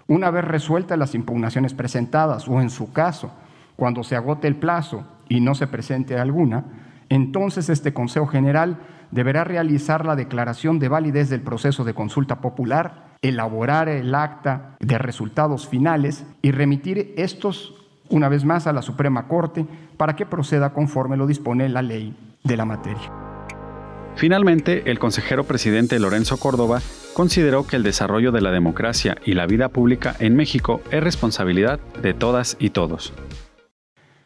Una 0.07 0.31
vez 0.31 0.45
resueltas 0.45 0.97
las 0.99 1.16
impugnaciones 1.16 1.75
presentadas 1.75 2.47
o 2.47 2.61
en 2.61 2.71
su 2.71 2.92
caso, 2.92 3.33
cuando 3.75 4.04
se 4.04 4.14
agote 4.14 4.47
el 4.47 4.54
plazo 4.54 5.04
y 5.28 5.40
no 5.40 5.57
se 5.57 5.66
presente 5.66 6.16
alguna, 6.16 6.64
entonces 7.09 7.69
este 7.69 7.92
Consejo 7.92 8.28
General 8.28 8.78
deberá 9.11 9.42
realizar 9.42 10.07
la 10.07 10.14
declaración 10.14 10.78
de 10.78 10.88
validez 10.88 11.28
del 11.28 11.40
proceso 11.40 11.83
de 11.83 11.95
consulta 11.95 12.40
popular, 12.40 13.16
elaborar 13.21 13.88
el 13.88 14.14
acta 14.14 14.76
de 14.78 14.97
resultados 14.99 15.66
finales 15.66 16.25
y 16.40 16.52
remitir 16.52 17.14
estos 17.16 17.82
una 18.12 18.28
vez 18.28 18.45
más 18.45 18.66
a 18.66 18.73
la 18.73 18.83
Suprema 18.83 19.26
Corte 19.26 19.66
para 19.97 20.14
que 20.14 20.26
proceda 20.26 20.73
conforme 20.73 21.16
lo 21.16 21.26
dispone 21.26 21.69
la 21.69 21.83
ley 21.83 22.14
de 22.45 22.57
la 22.57 22.64
materia. 22.64 23.11
Finalmente, 24.14 24.90
el 24.90 24.99
consejero 24.99 25.45
presidente 25.45 25.99
Lorenzo 25.99 26.37
Córdoba 26.37 26.81
consideró 27.14 27.66
que 27.66 27.76
el 27.76 27.83
desarrollo 27.83 28.31
de 28.31 28.42
la 28.42 28.50
democracia 28.50 29.16
y 29.25 29.33
la 29.33 29.47
vida 29.47 29.71
pública 29.71 30.14
en 30.19 30.37
México 30.37 30.83
es 30.90 31.02
responsabilidad 31.02 31.81
de 32.02 32.12
todas 32.12 32.57
y 32.61 32.71
todos. 32.71 33.12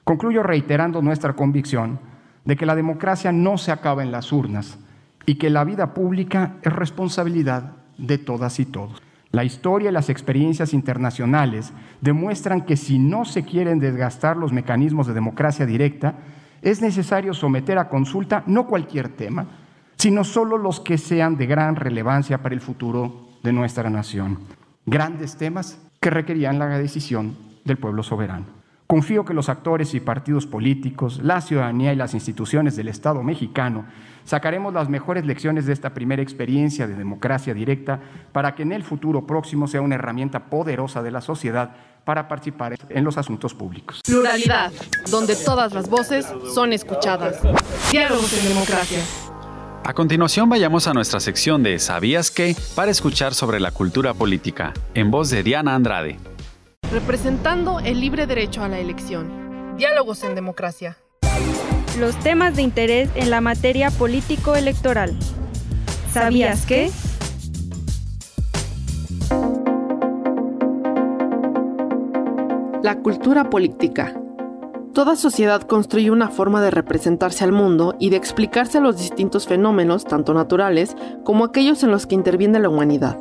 Concluyo 0.05 0.43
reiterando 0.43 1.03
nuestra 1.03 1.35
convicción 1.35 2.01
de 2.45 2.57
que 2.57 2.67
la 2.67 2.75
democracia 2.75 3.33
no 3.33 3.59
se 3.59 3.73
acaba 3.73 4.03
en 4.03 4.13
las 4.13 4.33
urnas 4.33 4.79
y 5.25 5.37
que 5.37 5.51
la 5.51 5.65
vida 5.65 5.95
pública 5.95 6.57
es 6.63 6.73
responsabilidad 6.73 7.73
de 7.97 8.19
todas 8.19 8.59
y 8.61 8.67
todos. 8.67 9.03
La 9.33 9.45
historia 9.45 9.91
y 9.91 9.93
las 9.93 10.09
experiencias 10.09 10.73
internacionales 10.73 11.73
demuestran 12.01 12.63
que 12.63 12.77
si 12.77 12.99
no 12.99 13.25
se 13.25 13.45
quieren 13.45 13.79
desgastar 13.79 14.37
los 14.37 14.53
mecanismos 14.53 15.07
de 15.07 15.15
democracia 15.15 15.67
directa, 15.67 16.15
es 16.63 16.81
necesario 16.81 17.35
someter 17.35 17.79
a 17.79 17.89
consulta 17.89 18.43
no 18.47 18.67
cualquier 18.67 19.09
tema, 19.11 19.47
sino 19.97 20.25
solo 20.25 20.59
los 20.59 20.81
que 20.81 20.99
sean 20.99 21.37
de 21.37 21.47
gran 21.47 21.77
relevancia 21.77 22.43
para 22.43 22.55
el 22.55 22.61
futuro 22.61 23.29
de 23.43 23.53
nuestra 23.53 23.91
nación. 23.91 24.39
Grandes 24.85 25.37
temas 25.37 25.79
que 26.01 26.11
requerían 26.11 26.59
la 26.59 26.79
decisión 26.79 27.37
del 27.65 27.79
pueblo 27.79 28.03
soberano. 28.03 28.56
Confío 28.87 29.25
que 29.25 29.35
los 29.35 29.49
actores 29.49 29.95
y 29.95 30.01
partidos 30.01 30.47
políticos, 30.47 31.19
la 31.21 31.41
ciudadanía 31.41 31.93
y 31.93 31.97
las 31.97 32.15
instituciones 32.15 32.77
del 32.77 32.87
Estado 32.87 33.21
mexicano 33.25 33.85
sacaremos 34.25 34.73
las 34.73 34.89
mejores 34.89 35.27
lecciones 35.27 35.67
de 35.67 35.73
esta 35.73 35.93
primera 35.93 36.23
experiencia 36.23 36.87
de 36.87 36.95
democracia 36.95 37.53
directa 37.53 38.01
para 38.33 38.55
que 38.55 38.63
en 38.63 38.73
el 38.73 38.85
futuro 38.85 39.27
próximo 39.27 39.67
sea 39.67 39.81
una 39.81 39.97
herramienta 39.97 40.47
poderosa 40.47 41.03
de 41.03 41.11
la 41.11 41.21
sociedad 41.21 41.75
para 42.05 42.29
participar 42.29 42.77
en 42.89 43.03
los 43.03 43.19
asuntos 43.19 43.55
públicos. 43.55 44.03
Pluralidad, 44.05 44.73
donde 45.11 45.35
todas 45.35 45.75
las 45.75 45.91
voces 45.91 46.25
son 46.55 46.73
escuchadas. 46.73 47.41
Diálogos 47.91 48.39
en 48.41 48.49
democracia. 48.51 49.01
A 49.83 49.95
continuación 49.95 50.49
vayamos 50.49 50.87
a 50.87 50.95
nuestra 50.95 51.19
sección 51.19 51.65
de 51.65 51.81
¿Sabías 51.81 52.31
qué? 52.31 52.55
para 52.77 52.93
escuchar 52.93 53.35
sobre 53.35 53.59
la 53.59 53.73
cultura 53.73 54.15
política, 54.15 54.75
en 54.95 55.11
voz 55.11 55.31
de 55.31 55.43
Diana 55.43 55.75
Andrade 55.75 56.19
representando 56.93 57.81
el 57.81 58.01
libre 58.01 58.27
derecho 58.27 58.63
a 58.63 58.69
la 58.69 58.79
elección. 58.79 59.77
Diálogos 59.77 60.23
en 60.25 60.35
democracia. 60.35 60.97
Los 61.99 62.19
temas 62.21 62.57
de 62.57 62.63
interés 62.63 63.11
en 63.15 63.31
la 63.31 63.41
materia 63.41 63.91
político-electoral. 63.91 65.17
¿Sabías 66.13 66.65
qué? 66.67 66.91
La 72.83 73.01
cultura 73.03 73.51
política. 73.51 74.15
Toda 74.95 75.17
sociedad 75.17 75.63
construye 75.63 76.11
una 76.11 76.29
forma 76.29 76.63
de 76.63 76.71
representarse 76.71 77.45
al 77.45 77.53
mundo 77.53 77.97
y 77.99 78.11
de 78.11 78.17
explicarse 78.17 78.79
a 78.79 78.81
los 78.81 78.97
distintos 78.97 79.47
fenómenos, 79.47 80.05
tanto 80.05 80.33
naturales 80.33 80.97
como 81.25 81.45
aquellos 81.45 81.83
en 81.83 81.91
los 81.91 82.07
que 82.07 82.15
interviene 82.15 82.61
la 82.61 82.71
humanidad. 82.71 83.19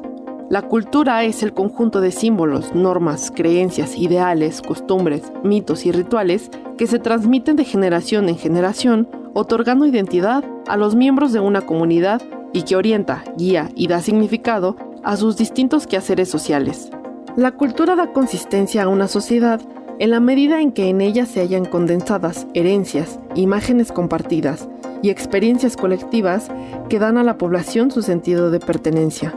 La 0.48 0.62
cultura 0.62 1.24
es 1.24 1.42
el 1.42 1.54
conjunto 1.54 2.02
de 2.02 2.12
símbolos, 2.12 2.76
normas, 2.76 3.32
creencias, 3.36 3.98
ideales, 3.98 4.62
costumbres, 4.62 5.34
mitos 5.44 5.88
y 5.88 5.92
rituales 5.92 6.52
que 6.78 6.86
se 6.86 7.00
transmiten 7.00 7.56
de 7.56 7.66
generación 7.66 8.30
en 8.30 8.38
generación, 8.38 9.08
otorgando 9.34 9.88
identidad 9.88 10.44
a 10.68 10.78
los 10.78 10.94
miembros 10.94 11.34
de 11.34 11.40
una 11.40 11.62
comunidad 11.62 12.22
y 12.54 12.62
que 12.62 12.76
orienta, 12.76 13.24
guía 13.36 13.72
y 13.74 13.88
da 13.88 14.02
significado 14.02 14.76
a 15.04 15.18
sus 15.18 15.36
distintos 15.36 15.88
quehaceres 15.88 16.30
sociales. 16.30 16.92
La 17.36 17.54
cultura 17.54 17.96
da 17.96 18.14
consistencia 18.14 18.84
a 18.84 18.88
una 18.88 19.08
sociedad 19.08 19.60
en 19.98 20.12
la 20.12 20.20
medida 20.20 20.62
en 20.62 20.74
que 20.74 20.90
en 20.90 21.02
ella 21.02 21.26
se 21.26 21.40
hallan 21.40 21.66
condensadas 21.66 22.46
herencias, 22.54 23.20
imágenes 23.34 23.92
compartidas 23.92 24.70
y 25.02 25.10
experiencias 25.10 25.76
colectivas 25.76 26.50
que 26.88 27.00
dan 27.00 27.18
a 27.18 27.24
la 27.24 27.40
población 27.40 27.90
su 27.90 28.04
sentido 28.04 28.52
de 28.52 28.60
pertenencia 28.60 29.34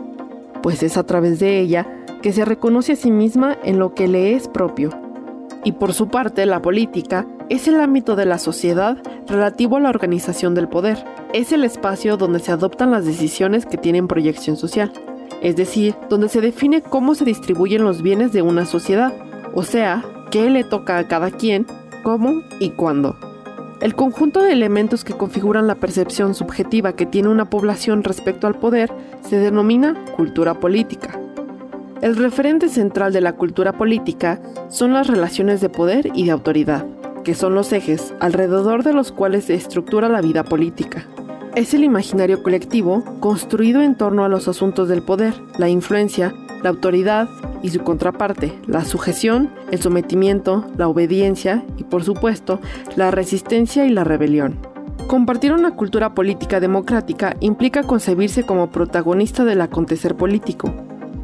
pues 0.62 0.82
es 0.82 0.96
a 0.96 1.04
través 1.04 1.38
de 1.38 1.60
ella 1.60 1.86
que 2.22 2.32
se 2.32 2.44
reconoce 2.44 2.92
a 2.92 2.96
sí 2.96 3.10
misma 3.10 3.56
en 3.62 3.78
lo 3.78 3.94
que 3.94 4.08
le 4.08 4.34
es 4.34 4.48
propio. 4.48 4.90
Y 5.64 5.72
por 5.72 5.92
su 5.92 6.08
parte, 6.08 6.46
la 6.46 6.62
política 6.62 7.26
es 7.48 7.68
el 7.68 7.80
ámbito 7.80 8.16
de 8.16 8.26
la 8.26 8.38
sociedad 8.38 8.98
relativo 9.26 9.76
a 9.76 9.80
la 9.80 9.90
organización 9.90 10.54
del 10.54 10.68
poder. 10.68 11.04
Es 11.32 11.52
el 11.52 11.64
espacio 11.64 12.16
donde 12.16 12.38
se 12.38 12.52
adoptan 12.52 12.90
las 12.90 13.04
decisiones 13.04 13.66
que 13.66 13.76
tienen 13.76 14.08
proyección 14.08 14.56
social, 14.56 14.92
es 15.42 15.56
decir, 15.56 15.94
donde 16.08 16.28
se 16.28 16.40
define 16.40 16.82
cómo 16.82 17.14
se 17.14 17.24
distribuyen 17.24 17.84
los 17.84 18.02
bienes 18.02 18.32
de 18.32 18.42
una 18.42 18.66
sociedad, 18.66 19.12
o 19.54 19.62
sea, 19.62 20.04
qué 20.30 20.50
le 20.50 20.64
toca 20.64 20.98
a 20.98 21.08
cada 21.08 21.30
quien, 21.30 21.66
cómo 22.02 22.42
y 22.60 22.70
cuándo. 22.70 23.16
El 23.80 23.94
conjunto 23.94 24.42
de 24.42 24.52
elementos 24.52 25.04
que 25.04 25.12
configuran 25.12 25.68
la 25.68 25.76
percepción 25.76 26.34
subjetiva 26.34 26.94
que 26.94 27.06
tiene 27.06 27.28
una 27.28 27.48
población 27.48 28.02
respecto 28.02 28.48
al 28.48 28.56
poder 28.56 28.92
se 29.22 29.38
denomina 29.38 29.94
cultura 30.16 30.54
política. 30.54 31.20
El 32.02 32.16
referente 32.16 32.68
central 32.68 33.12
de 33.12 33.20
la 33.20 33.34
cultura 33.34 33.72
política 33.72 34.40
son 34.68 34.94
las 34.94 35.06
relaciones 35.06 35.60
de 35.60 35.68
poder 35.68 36.10
y 36.12 36.24
de 36.24 36.32
autoridad, 36.32 36.86
que 37.22 37.36
son 37.36 37.54
los 37.54 37.72
ejes 37.72 38.14
alrededor 38.18 38.82
de 38.82 38.92
los 38.92 39.12
cuales 39.12 39.44
se 39.44 39.54
estructura 39.54 40.08
la 40.08 40.22
vida 40.22 40.42
política. 40.42 41.06
Es 41.54 41.72
el 41.72 41.84
imaginario 41.84 42.42
colectivo 42.42 43.04
construido 43.20 43.80
en 43.82 43.94
torno 43.94 44.24
a 44.24 44.28
los 44.28 44.48
asuntos 44.48 44.88
del 44.88 45.02
poder, 45.02 45.34
la 45.56 45.68
influencia, 45.68 46.34
la 46.62 46.70
autoridad 46.70 47.28
y 47.62 47.70
su 47.70 47.80
contraparte, 47.80 48.58
la 48.66 48.84
sujeción, 48.84 49.50
el 49.70 49.80
sometimiento, 49.80 50.64
la 50.76 50.88
obediencia 50.88 51.64
y 51.76 51.84
por 51.84 52.04
supuesto 52.04 52.60
la 52.96 53.10
resistencia 53.10 53.84
y 53.84 53.90
la 53.90 54.04
rebelión. 54.04 54.58
Compartir 55.06 55.52
una 55.52 55.74
cultura 55.74 56.14
política 56.14 56.60
democrática 56.60 57.36
implica 57.40 57.82
concebirse 57.82 58.44
como 58.44 58.70
protagonista 58.70 59.44
del 59.44 59.60
acontecer 59.62 60.14
político, 60.16 60.72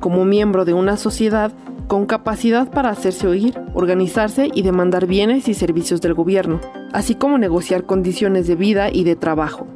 como 0.00 0.24
miembro 0.24 0.64
de 0.64 0.72
una 0.72 0.96
sociedad 0.96 1.52
con 1.86 2.06
capacidad 2.06 2.70
para 2.70 2.88
hacerse 2.88 3.26
oír, 3.26 3.58
organizarse 3.74 4.50
y 4.52 4.62
demandar 4.62 5.06
bienes 5.06 5.48
y 5.48 5.54
servicios 5.54 6.00
del 6.00 6.14
gobierno, 6.14 6.60
así 6.92 7.14
como 7.14 7.36
negociar 7.36 7.84
condiciones 7.84 8.46
de 8.46 8.56
vida 8.56 8.90
y 8.90 9.04
de 9.04 9.16
trabajo. 9.16 9.66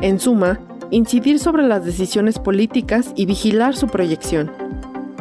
En 0.00 0.18
suma, 0.18 0.58
incidir 0.90 1.38
sobre 1.38 1.66
las 1.66 1.84
decisiones 1.84 2.38
políticas 2.38 3.12
y 3.14 3.26
vigilar 3.26 3.76
su 3.76 3.86
proyección. 3.86 4.50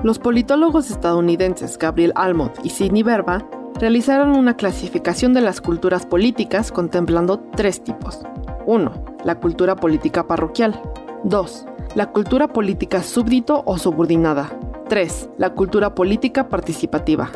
Los 0.03 0.19
politólogos 0.19 0.91
estadounidenses 0.91 1.77
Gabriel 1.77 2.11
Almond 2.15 2.51
y 2.61 2.71
Sidney 2.71 3.03
Verba 3.03 3.47
realizaron 3.79 4.35
una 4.35 4.57
clasificación 4.57 5.33
de 5.33 5.39
las 5.39 5.61
culturas 5.61 6.05
políticas 6.05 6.73
contemplando 6.73 7.39
tres 7.55 7.81
tipos. 7.81 8.19
1. 8.65 8.91
La 9.23 9.35
cultura 9.39 9.77
política 9.77 10.27
parroquial. 10.27 10.77
2. 11.23 11.65
La 11.95 12.11
cultura 12.11 12.49
política 12.49 13.01
súbdito 13.01 13.63
o 13.65 13.77
subordinada. 13.77 14.51
3. 14.89 15.29
La 15.37 15.51
cultura 15.51 15.95
política 15.95 16.49
participativa. 16.49 17.31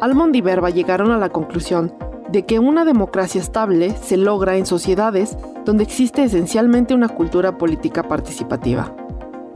Almond 0.00 0.36
y 0.36 0.42
Verba 0.42 0.70
llegaron 0.70 1.10
a 1.10 1.18
la 1.18 1.30
conclusión 1.30 1.92
de 2.30 2.46
que 2.46 2.60
una 2.60 2.84
democracia 2.84 3.40
estable 3.40 3.96
se 3.96 4.16
logra 4.16 4.56
en 4.56 4.66
sociedades 4.66 5.36
donde 5.64 5.82
existe 5.82 6.22
esencialmente 6.22 6.94
una 6.94 7.08
cultura 7.08 7.58
política 7.58 8.04
participativa. 8.04 8.94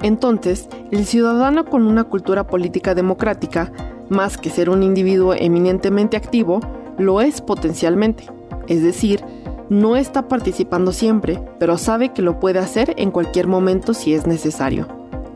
Entonces, 0.02 0.68
el 0.90 1.06
ciudadano 1.06 1.64
con 1.64 1.86
una 1.86 2.04
cultura 2.04 2.46
política 2.46 2.94
democrática, 2.94 3.72
más 4.08 4.36
que 4.38 4.50
ser 4.50 4.70
un 4.70 4.82
individuo 4.82 5.34
eminentemente 5.34 6.16
activo, 6.16 6.60
lo 6.98 7.20
es 7.20 7.40
potencialmente. 7.40 8.24
Es 8.68 8.82
decir, 8.82 9.24
no 9.68 9.96
está 9.96 10.28
participando 10.28 10.92
siempre, 10.92 11.42
pero 11.58 11.76
sabe 11.76 12.10
que 12.10 12.22
lo 12.22 12.38
puede 12.38 12.58
hacer 12.58 12.94
en 12.96 13.10
cualquier 13.10 13.46
momento 13.46 13.94
si 13.94 14.14
es 14.14 14.26
necesario. 14.26 14.86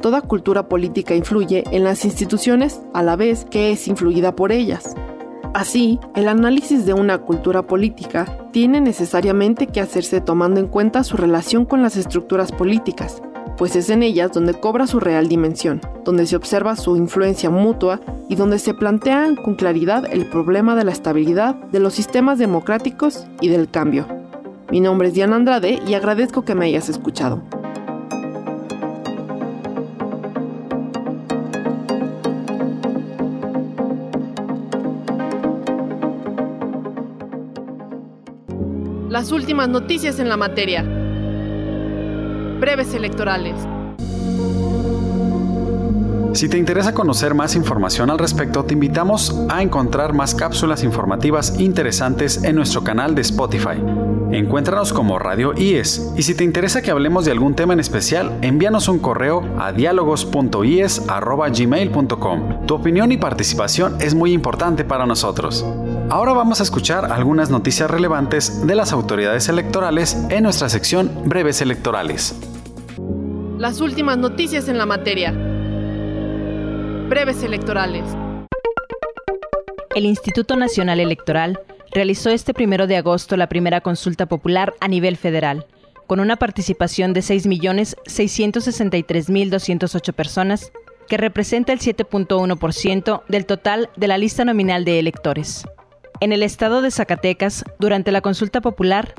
Toda 0.01 0.23
cultura 0.23 0.69
política 0.69 1.15
influye 1.15 1.65
en 1.73 1.85
las 1.85 2.05
instituciones 2.05 2.81
a 2.95 3.03
la 3.03 3.17
vez 3.17 3.45
que 3.45 3.73
es 3.73 3.89
influida 3.89 4.35
por 4.35 4.53
ellas. 4.53 4.95
Así, 5.53 5.99
el 6.15 6.29
análisis 6.29 6.87
de 6.87 6.95
una 6.95 7.19
cultura 7.19 7.63
política 7.63 8.25
tiene 8.53 8.81
necesariamente 8.81 9.67
que 9.67 9.81
hacerse 9.81 10.21
tomando 10.21 10.61
en 10.61 10.69
cuenta 10.69 11.03
su 11.03 11.17
relación 11.17 11.65
con 11.65 11.83
las 11.83 11.97
estructuras 11.97 12.53
políticas, 12.53 13.21
pues 13.61 13.77
es 13.77 13.91
en 13.91 14.03
ellas 14.03 14.33
donde 14.33 14.55
cobra 14.55 14.87
su 14.87 15.01
real 15.01 15.29
dimensión, 15.29 15.83
donde 16.07 16.25
se 16.25 16.35
observa 16.35 16.77
su 16.77 16.97
influencia 16.97 17.51
mutua 17.51 18.01
y 18.27 18.35
donde 18.35 18.59
se 18.59 18.73
plantea 18.73 19.35
con 19.45 19.55
claridad 19.55 20.07
el 20.11 20.25
problema 20.25 20.75
de 20.75 20.85
la 20.85 20.93
estabilidad 20.93 21.57
de 21.57 21.79
los 21.79 21.93
sistemas 21.93 22.39
democráticos 22.39 23.27
y 23.43 23.49
del 23.49 23.69
cambio. 23.69 24.07
Mi 24.71 24.81
nombre 24.81 25.09
es 25.09 25.15
Diana 25.15 25.37
Andrade 25.37 25.79
y 25.87 25.93
agradezco 25.93 26.43
que 26.43 26.55
me 26.55 26.65
hayas 26.65 26.89
escuchado. 26.89 27.43
Las 39.11 39.33
últimas 39.33 39.69
noticias 39.69 40.19
en 40.19 40.31
la 40.31 40.39
materia. 40.39 41.00
Breves 42.61 42.93
electorales. 42.93 43.57
Si 46.35 46.49
te 46.49 46.59
interesa 46.59 46.95
conocer 46.95 47.35
más 47.35 47.57
información 47.57 48.11
al 48.11 48.19
respecto, 48.19 48.65
te 48.65 48.75
invitamos 48.75 49.35
a 49.49 49.63
encontrar 49.63 50.13
más 50.13 50.35
cápsulas 50.35 50.85
informativas 50.85 51.59
interesantes 51.59 52.45
en 52.45 52.55
nuestro 52.55 52.85
canal 52.85 53.15
de 53.15 53.23
Spotify. 53.23 53.83
Encuéntranos 54.31 54.93
como 54.93 55.19
Radio 55.19 55.55
IES 55.57 56.13
y 56.17 56.23
si 56.23 56.35
te 56.35 56.45
interesa 56.45 56.83
que 56.83 56.93
hablemos 56.93 57.25
de 57.25 57.33
algún 57.33 57.57
tema 57.57 57.73
en 57.73 57.81
especial, 57.81 58.39
envíanos 58.43 58.87
un 58.89 59.01
correo 59.01 59.43
a 59.59 59.73
diálogos.ies.gmail.com. 59.73 62.67
Tu 62.67 62.75
opinión 62.75 63.11
y 63.11 63.17
participación 63.17 63.97
es 64.01 64.15
muy 64.15 64.33
importante 64.33 64.85
para 64.85 65.05
nosotros. 65.05 65.67
Ahora 66.11 66.33
vamos 66.33 66.61
a 66.61 66.63
escuchar 66.63 67.13
algunas 67.13 67.51
noticias 67.51 67.91
relevantes 67.91 68.65
de 68.67 68.75
las 68.77 68.93
autoridades 68.93 69.49
electorales 69.49 70.17
en 70.29 70.45
nuestra 70.45 70.69
sección 70.69 71.11
Breves 71.25 71.61
Electorales. 71.61 72.37
Las 73.61 73.81
últimas 73.83 74.17
noticias 74.17 74.69
en 74.69 74.79
la 74.79 74.87
materia. 74.87 75.33
Breves 77.11 77.43
Electorales. 77.43 78.07
El 79.95 80.07
Instituto 80.07 80.57
Nacional 80.57 80.99
Electoral 80.99 81.61
realizó 81.93 82.31
este 82.31 82.55
primero 82.55 82.87
de 82.87 82.97
agosto 82.97 83.37
la 83.37 83.51
primera 83.51 83.83
consulta 83.83 84.25
popular 84.25 84.73
a 84.81 84.89
nivel 84.89 85.19
federal, 85.19 85.67
con 86.07 86.21
una 86.21 86.37
participación 86.37 87.13
de 87.13 87.21
6.663.208 87.21 90.13
personas, 90.15 90.73
que 91.07 91.19
representa 91.19 91.75
el 91.75 91.81
7.1% 91.81 93.25
del 93.29 93.45
total 93.45 93.91
de 93.95 94.09
la 94.09 94.17
lista 94.17 94.47
nominal 94.47 94.87
de 94.87 94.99
electores. 94.99 95.67
En 96.21 96.33
el 96.33 96.43
estado 96.43 96.81
de 96.81 96.91
Zacatecas, 96.91 97.67
durante 97.79 98.11
la 98.11 98.23
consulta 98.23 98.63
popular, 98.63 99.13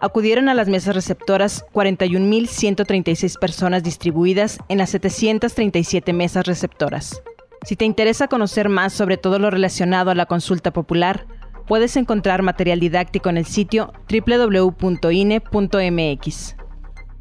acudieron 0.00 0.48
a 0.48 0.54
las 0.54 0.68
mesas 0.68 0.94
receptoras 0.94 1.64
41.136 1.72 3.38
personas 3.38 3.82
distribuidas 3.82 4.58
en 4.68 4.78
las 4.78 4.90
737 4.90 6.12
mesas 6.12 6.46
receptoras. 6.46 7.22
Si 7.64 7.76
te 7.76 7.84
interesa 7.84 8.28
conocer 8.28 8.68
más 8.68 8.92
sobre 8.92 9.16
todo 9.16 9.38
lo 9.38 9.50
relacionado 9.50 10.10
a 10.10 10.14
la 10.14 10.26
consulta 10.26 10.72
popular, 10.72 11.26
puedes 11.66 11.96
encontrar 11.96 12.42
material 12.42 12.80
didáctico 12.80 13.28
en 13.28 13.36
el 13.36 13.46
sitio 13.46 13.92
www.ine.mx. 14.10 14.76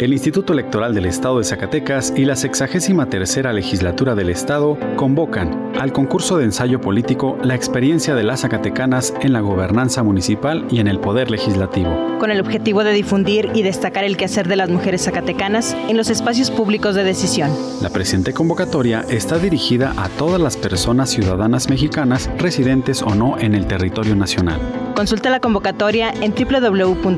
El 0.00 0.14
Instituto 0.14 0.54
Electoral 0.54 0.94
del 0.94 1.04
Estado 1.04 1.36
de 1.36 1.44
Zacatecas 1.44 2.14
y 2.16 2.24
la 2.24 2.34
63 2.34 3.52
Legislatura 3.52 4.14
del 4.14 4.30
Estado 4.30 4.78
convocan 4.96 5.74
al 5.78 5.92
concurso 5.92 6.38
de 6.38 6.46
ensayo 6.46 6.80
político 6.80 7.36
La 7.44 7.54
experiencia 7.54 8.14
de 8.14 8.22
las 8.22 8.40
Zacatecanas 8.40 9.12
en 9.20 9.34
la 9.34 9.40
gobernanza 9.40 10.02
municipal 10.02 10.66
y 10.70 10.80
en 10.80 10.88
el 10.88 11.00
poder 11.00 11.30
legislativo. 11.30 12.16
Con 12.18 12.30
el 12.30 12.40
objetivo 12.40 12.82
de 12.82 12.94
difundir 12.94 13.50
y 13.52 13.60
destacar 13.62 14.04
el 14.04 14.16
quehacer 14.16 14.48
de 14.48 14.56
las 14.56 14.70
mujeres 14.70 15.04
zacatecanas 15.04 15.76
en 15.86 15.98
los 15.98 16.08
espacios 16.08 16.50
públicos 16.50 16.94
de 16.94 17.04
decisión. 17.04 17.50
La 17.82 17.90
presente 17.90 18.32
convocatoria 18.32 19.04
está 19.10 19.38
dirigida 19.38 19.92
a 19.98 20.08
todas 20.08 20.40
las 20.40 20.56
personas 20.56 21.10
ciudadanas 21.10 21.68
mexicanas 21.68 22.30
residentes 22.38 23.02
o 23.02 23.14
no 23.14 23.38
en 23.38 23.54
el 23.54 23.66
territorio 23.66 24.16
nacional. 24.16 24.62
Consulta 24.94 25.28
la 25.28 25.40
convocatoria 25.40 26.10
en 26.22 26.32
www.ies.org.mx. 26.34 27.10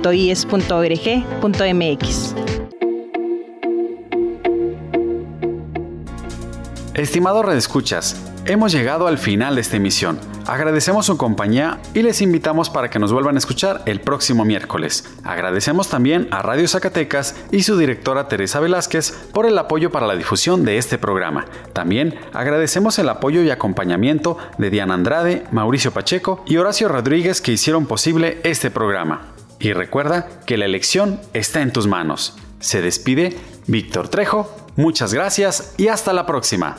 Estimado 6.94 7.42
Redescuchas, 7.42 8.20
hemos 8.44 8.70
llegado 8.70 9.06
al 9.06 9.16
final 9.16 9.54
de 9.54 9.62
esta 9.62 9.78
emisión. 9.78 10.20
Agradecemos 10.46 11.06
su 11.06 11.16
compañía 11.16 11.80
y 11.94 12.02
les 12.02 12.20
invitamos 12.20 12.68
para 12.68 12.90
que 12.90 12.98
nos 12.98 13.14
vuelvan 13.14 13.36
a 13.36 13.38
escuchar 13.38 13.80
el 13.86 14.02
próximo 14.02 14.44
miércoles. 14.44 15.10
Agradecemos 15.24 15.88
también 15.88 16.28
a 16.30 16.42
Radio 16.42 16.68
Zacatecas 16.68 17.34
y 17.50 17.62
su 17.62 17.78
directora 17.78 18.28
Teresa 18.28 18.60
Velázquez 18.60 19.12
por 19.32 19.46
el 19.46 19.56
apoyo 19.56 19.90
para 19.90 20.06
la 20.06 20.16
difusión 20.16 20.66
de 20.66 20.76
este 20.76 20.98
programa. 20.98 21.46
También 21.72 22.14
agradecemos 22.34 22.98
el 22.98 23.08
apoyo 23.08 23.42
y 23.42 23.48
acompañamiento 23.48 24.36
de 24.58 24.68
Diana 24.68 24.92
Andrade, 24.92 25.44
Mauricio 25.50 25.92
Pacheco 25.92 26.44
y 26.46 26.58
Horacio 26.58 26.88
Rodríguez 26.88 27.40
que 27.40 27.52
hicieron 27.52 27.86
posible 27.86 28.38
este 28.44 28.70
programa. 28.70 29.32
Y 29.58 29.72
recuerda 29.72 30.28
que 30.44 30.58
la 30.58 30.66
elección 30.66 31.20
está 31.32 31.62
en 31.62 31.72
tus 31.72 31.86
manos. 31.86 32.36
Se 32.60 32.82
despide 32.82 33.38
Víctor 33.66 34.08
Trejo 34.08 34.61
Muchas 34.76 35.12
gracias 35.12 35.74
y 35.76 35.88
hasta 35.88 36.12
la 36.14 36.24
próxima. 36.24 36.76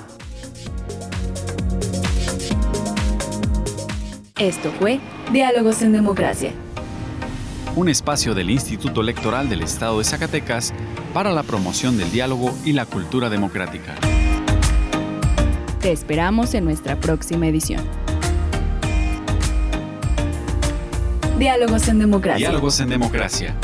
Esto 4.39 4.71
fue 4.79 4.99
Diálogos 5.31 5.83
en 5.83 5.93
Democracia. 5.93 6.51
Un 7.75 7.89
espacio 7.89 8.33
del 8.33 8.49
Instituto 8.49 9.01
Electoral 9.01 9.47
del 9.47 9.61
Estado 9.61 9.99
de 9.99 10.05
Zacatecas 10.05 10.73
para 11.13 11.31
la 11.31 11.43
promoción 11.43 11.97
del 11.97 12.11
diálogo 12.11 12.55
y 12.65 12.73
la 12.73 12.87
cultura 12.87 13.29
democrática. 13.29 13.93
Te 15.79 15.91
esperamos 15.91 16.55
en 16.55 16.65
nuestra 16.65 16.99
próxima 16.99 17.47
edición. 17.47 17.83
Diálogos 21.37 21.87
en 21.87 21.99
Democracia. 21.99 22.49
Diálogos 22.49 22.79
en 22.79 22.89
Democracia. 22.89 23.55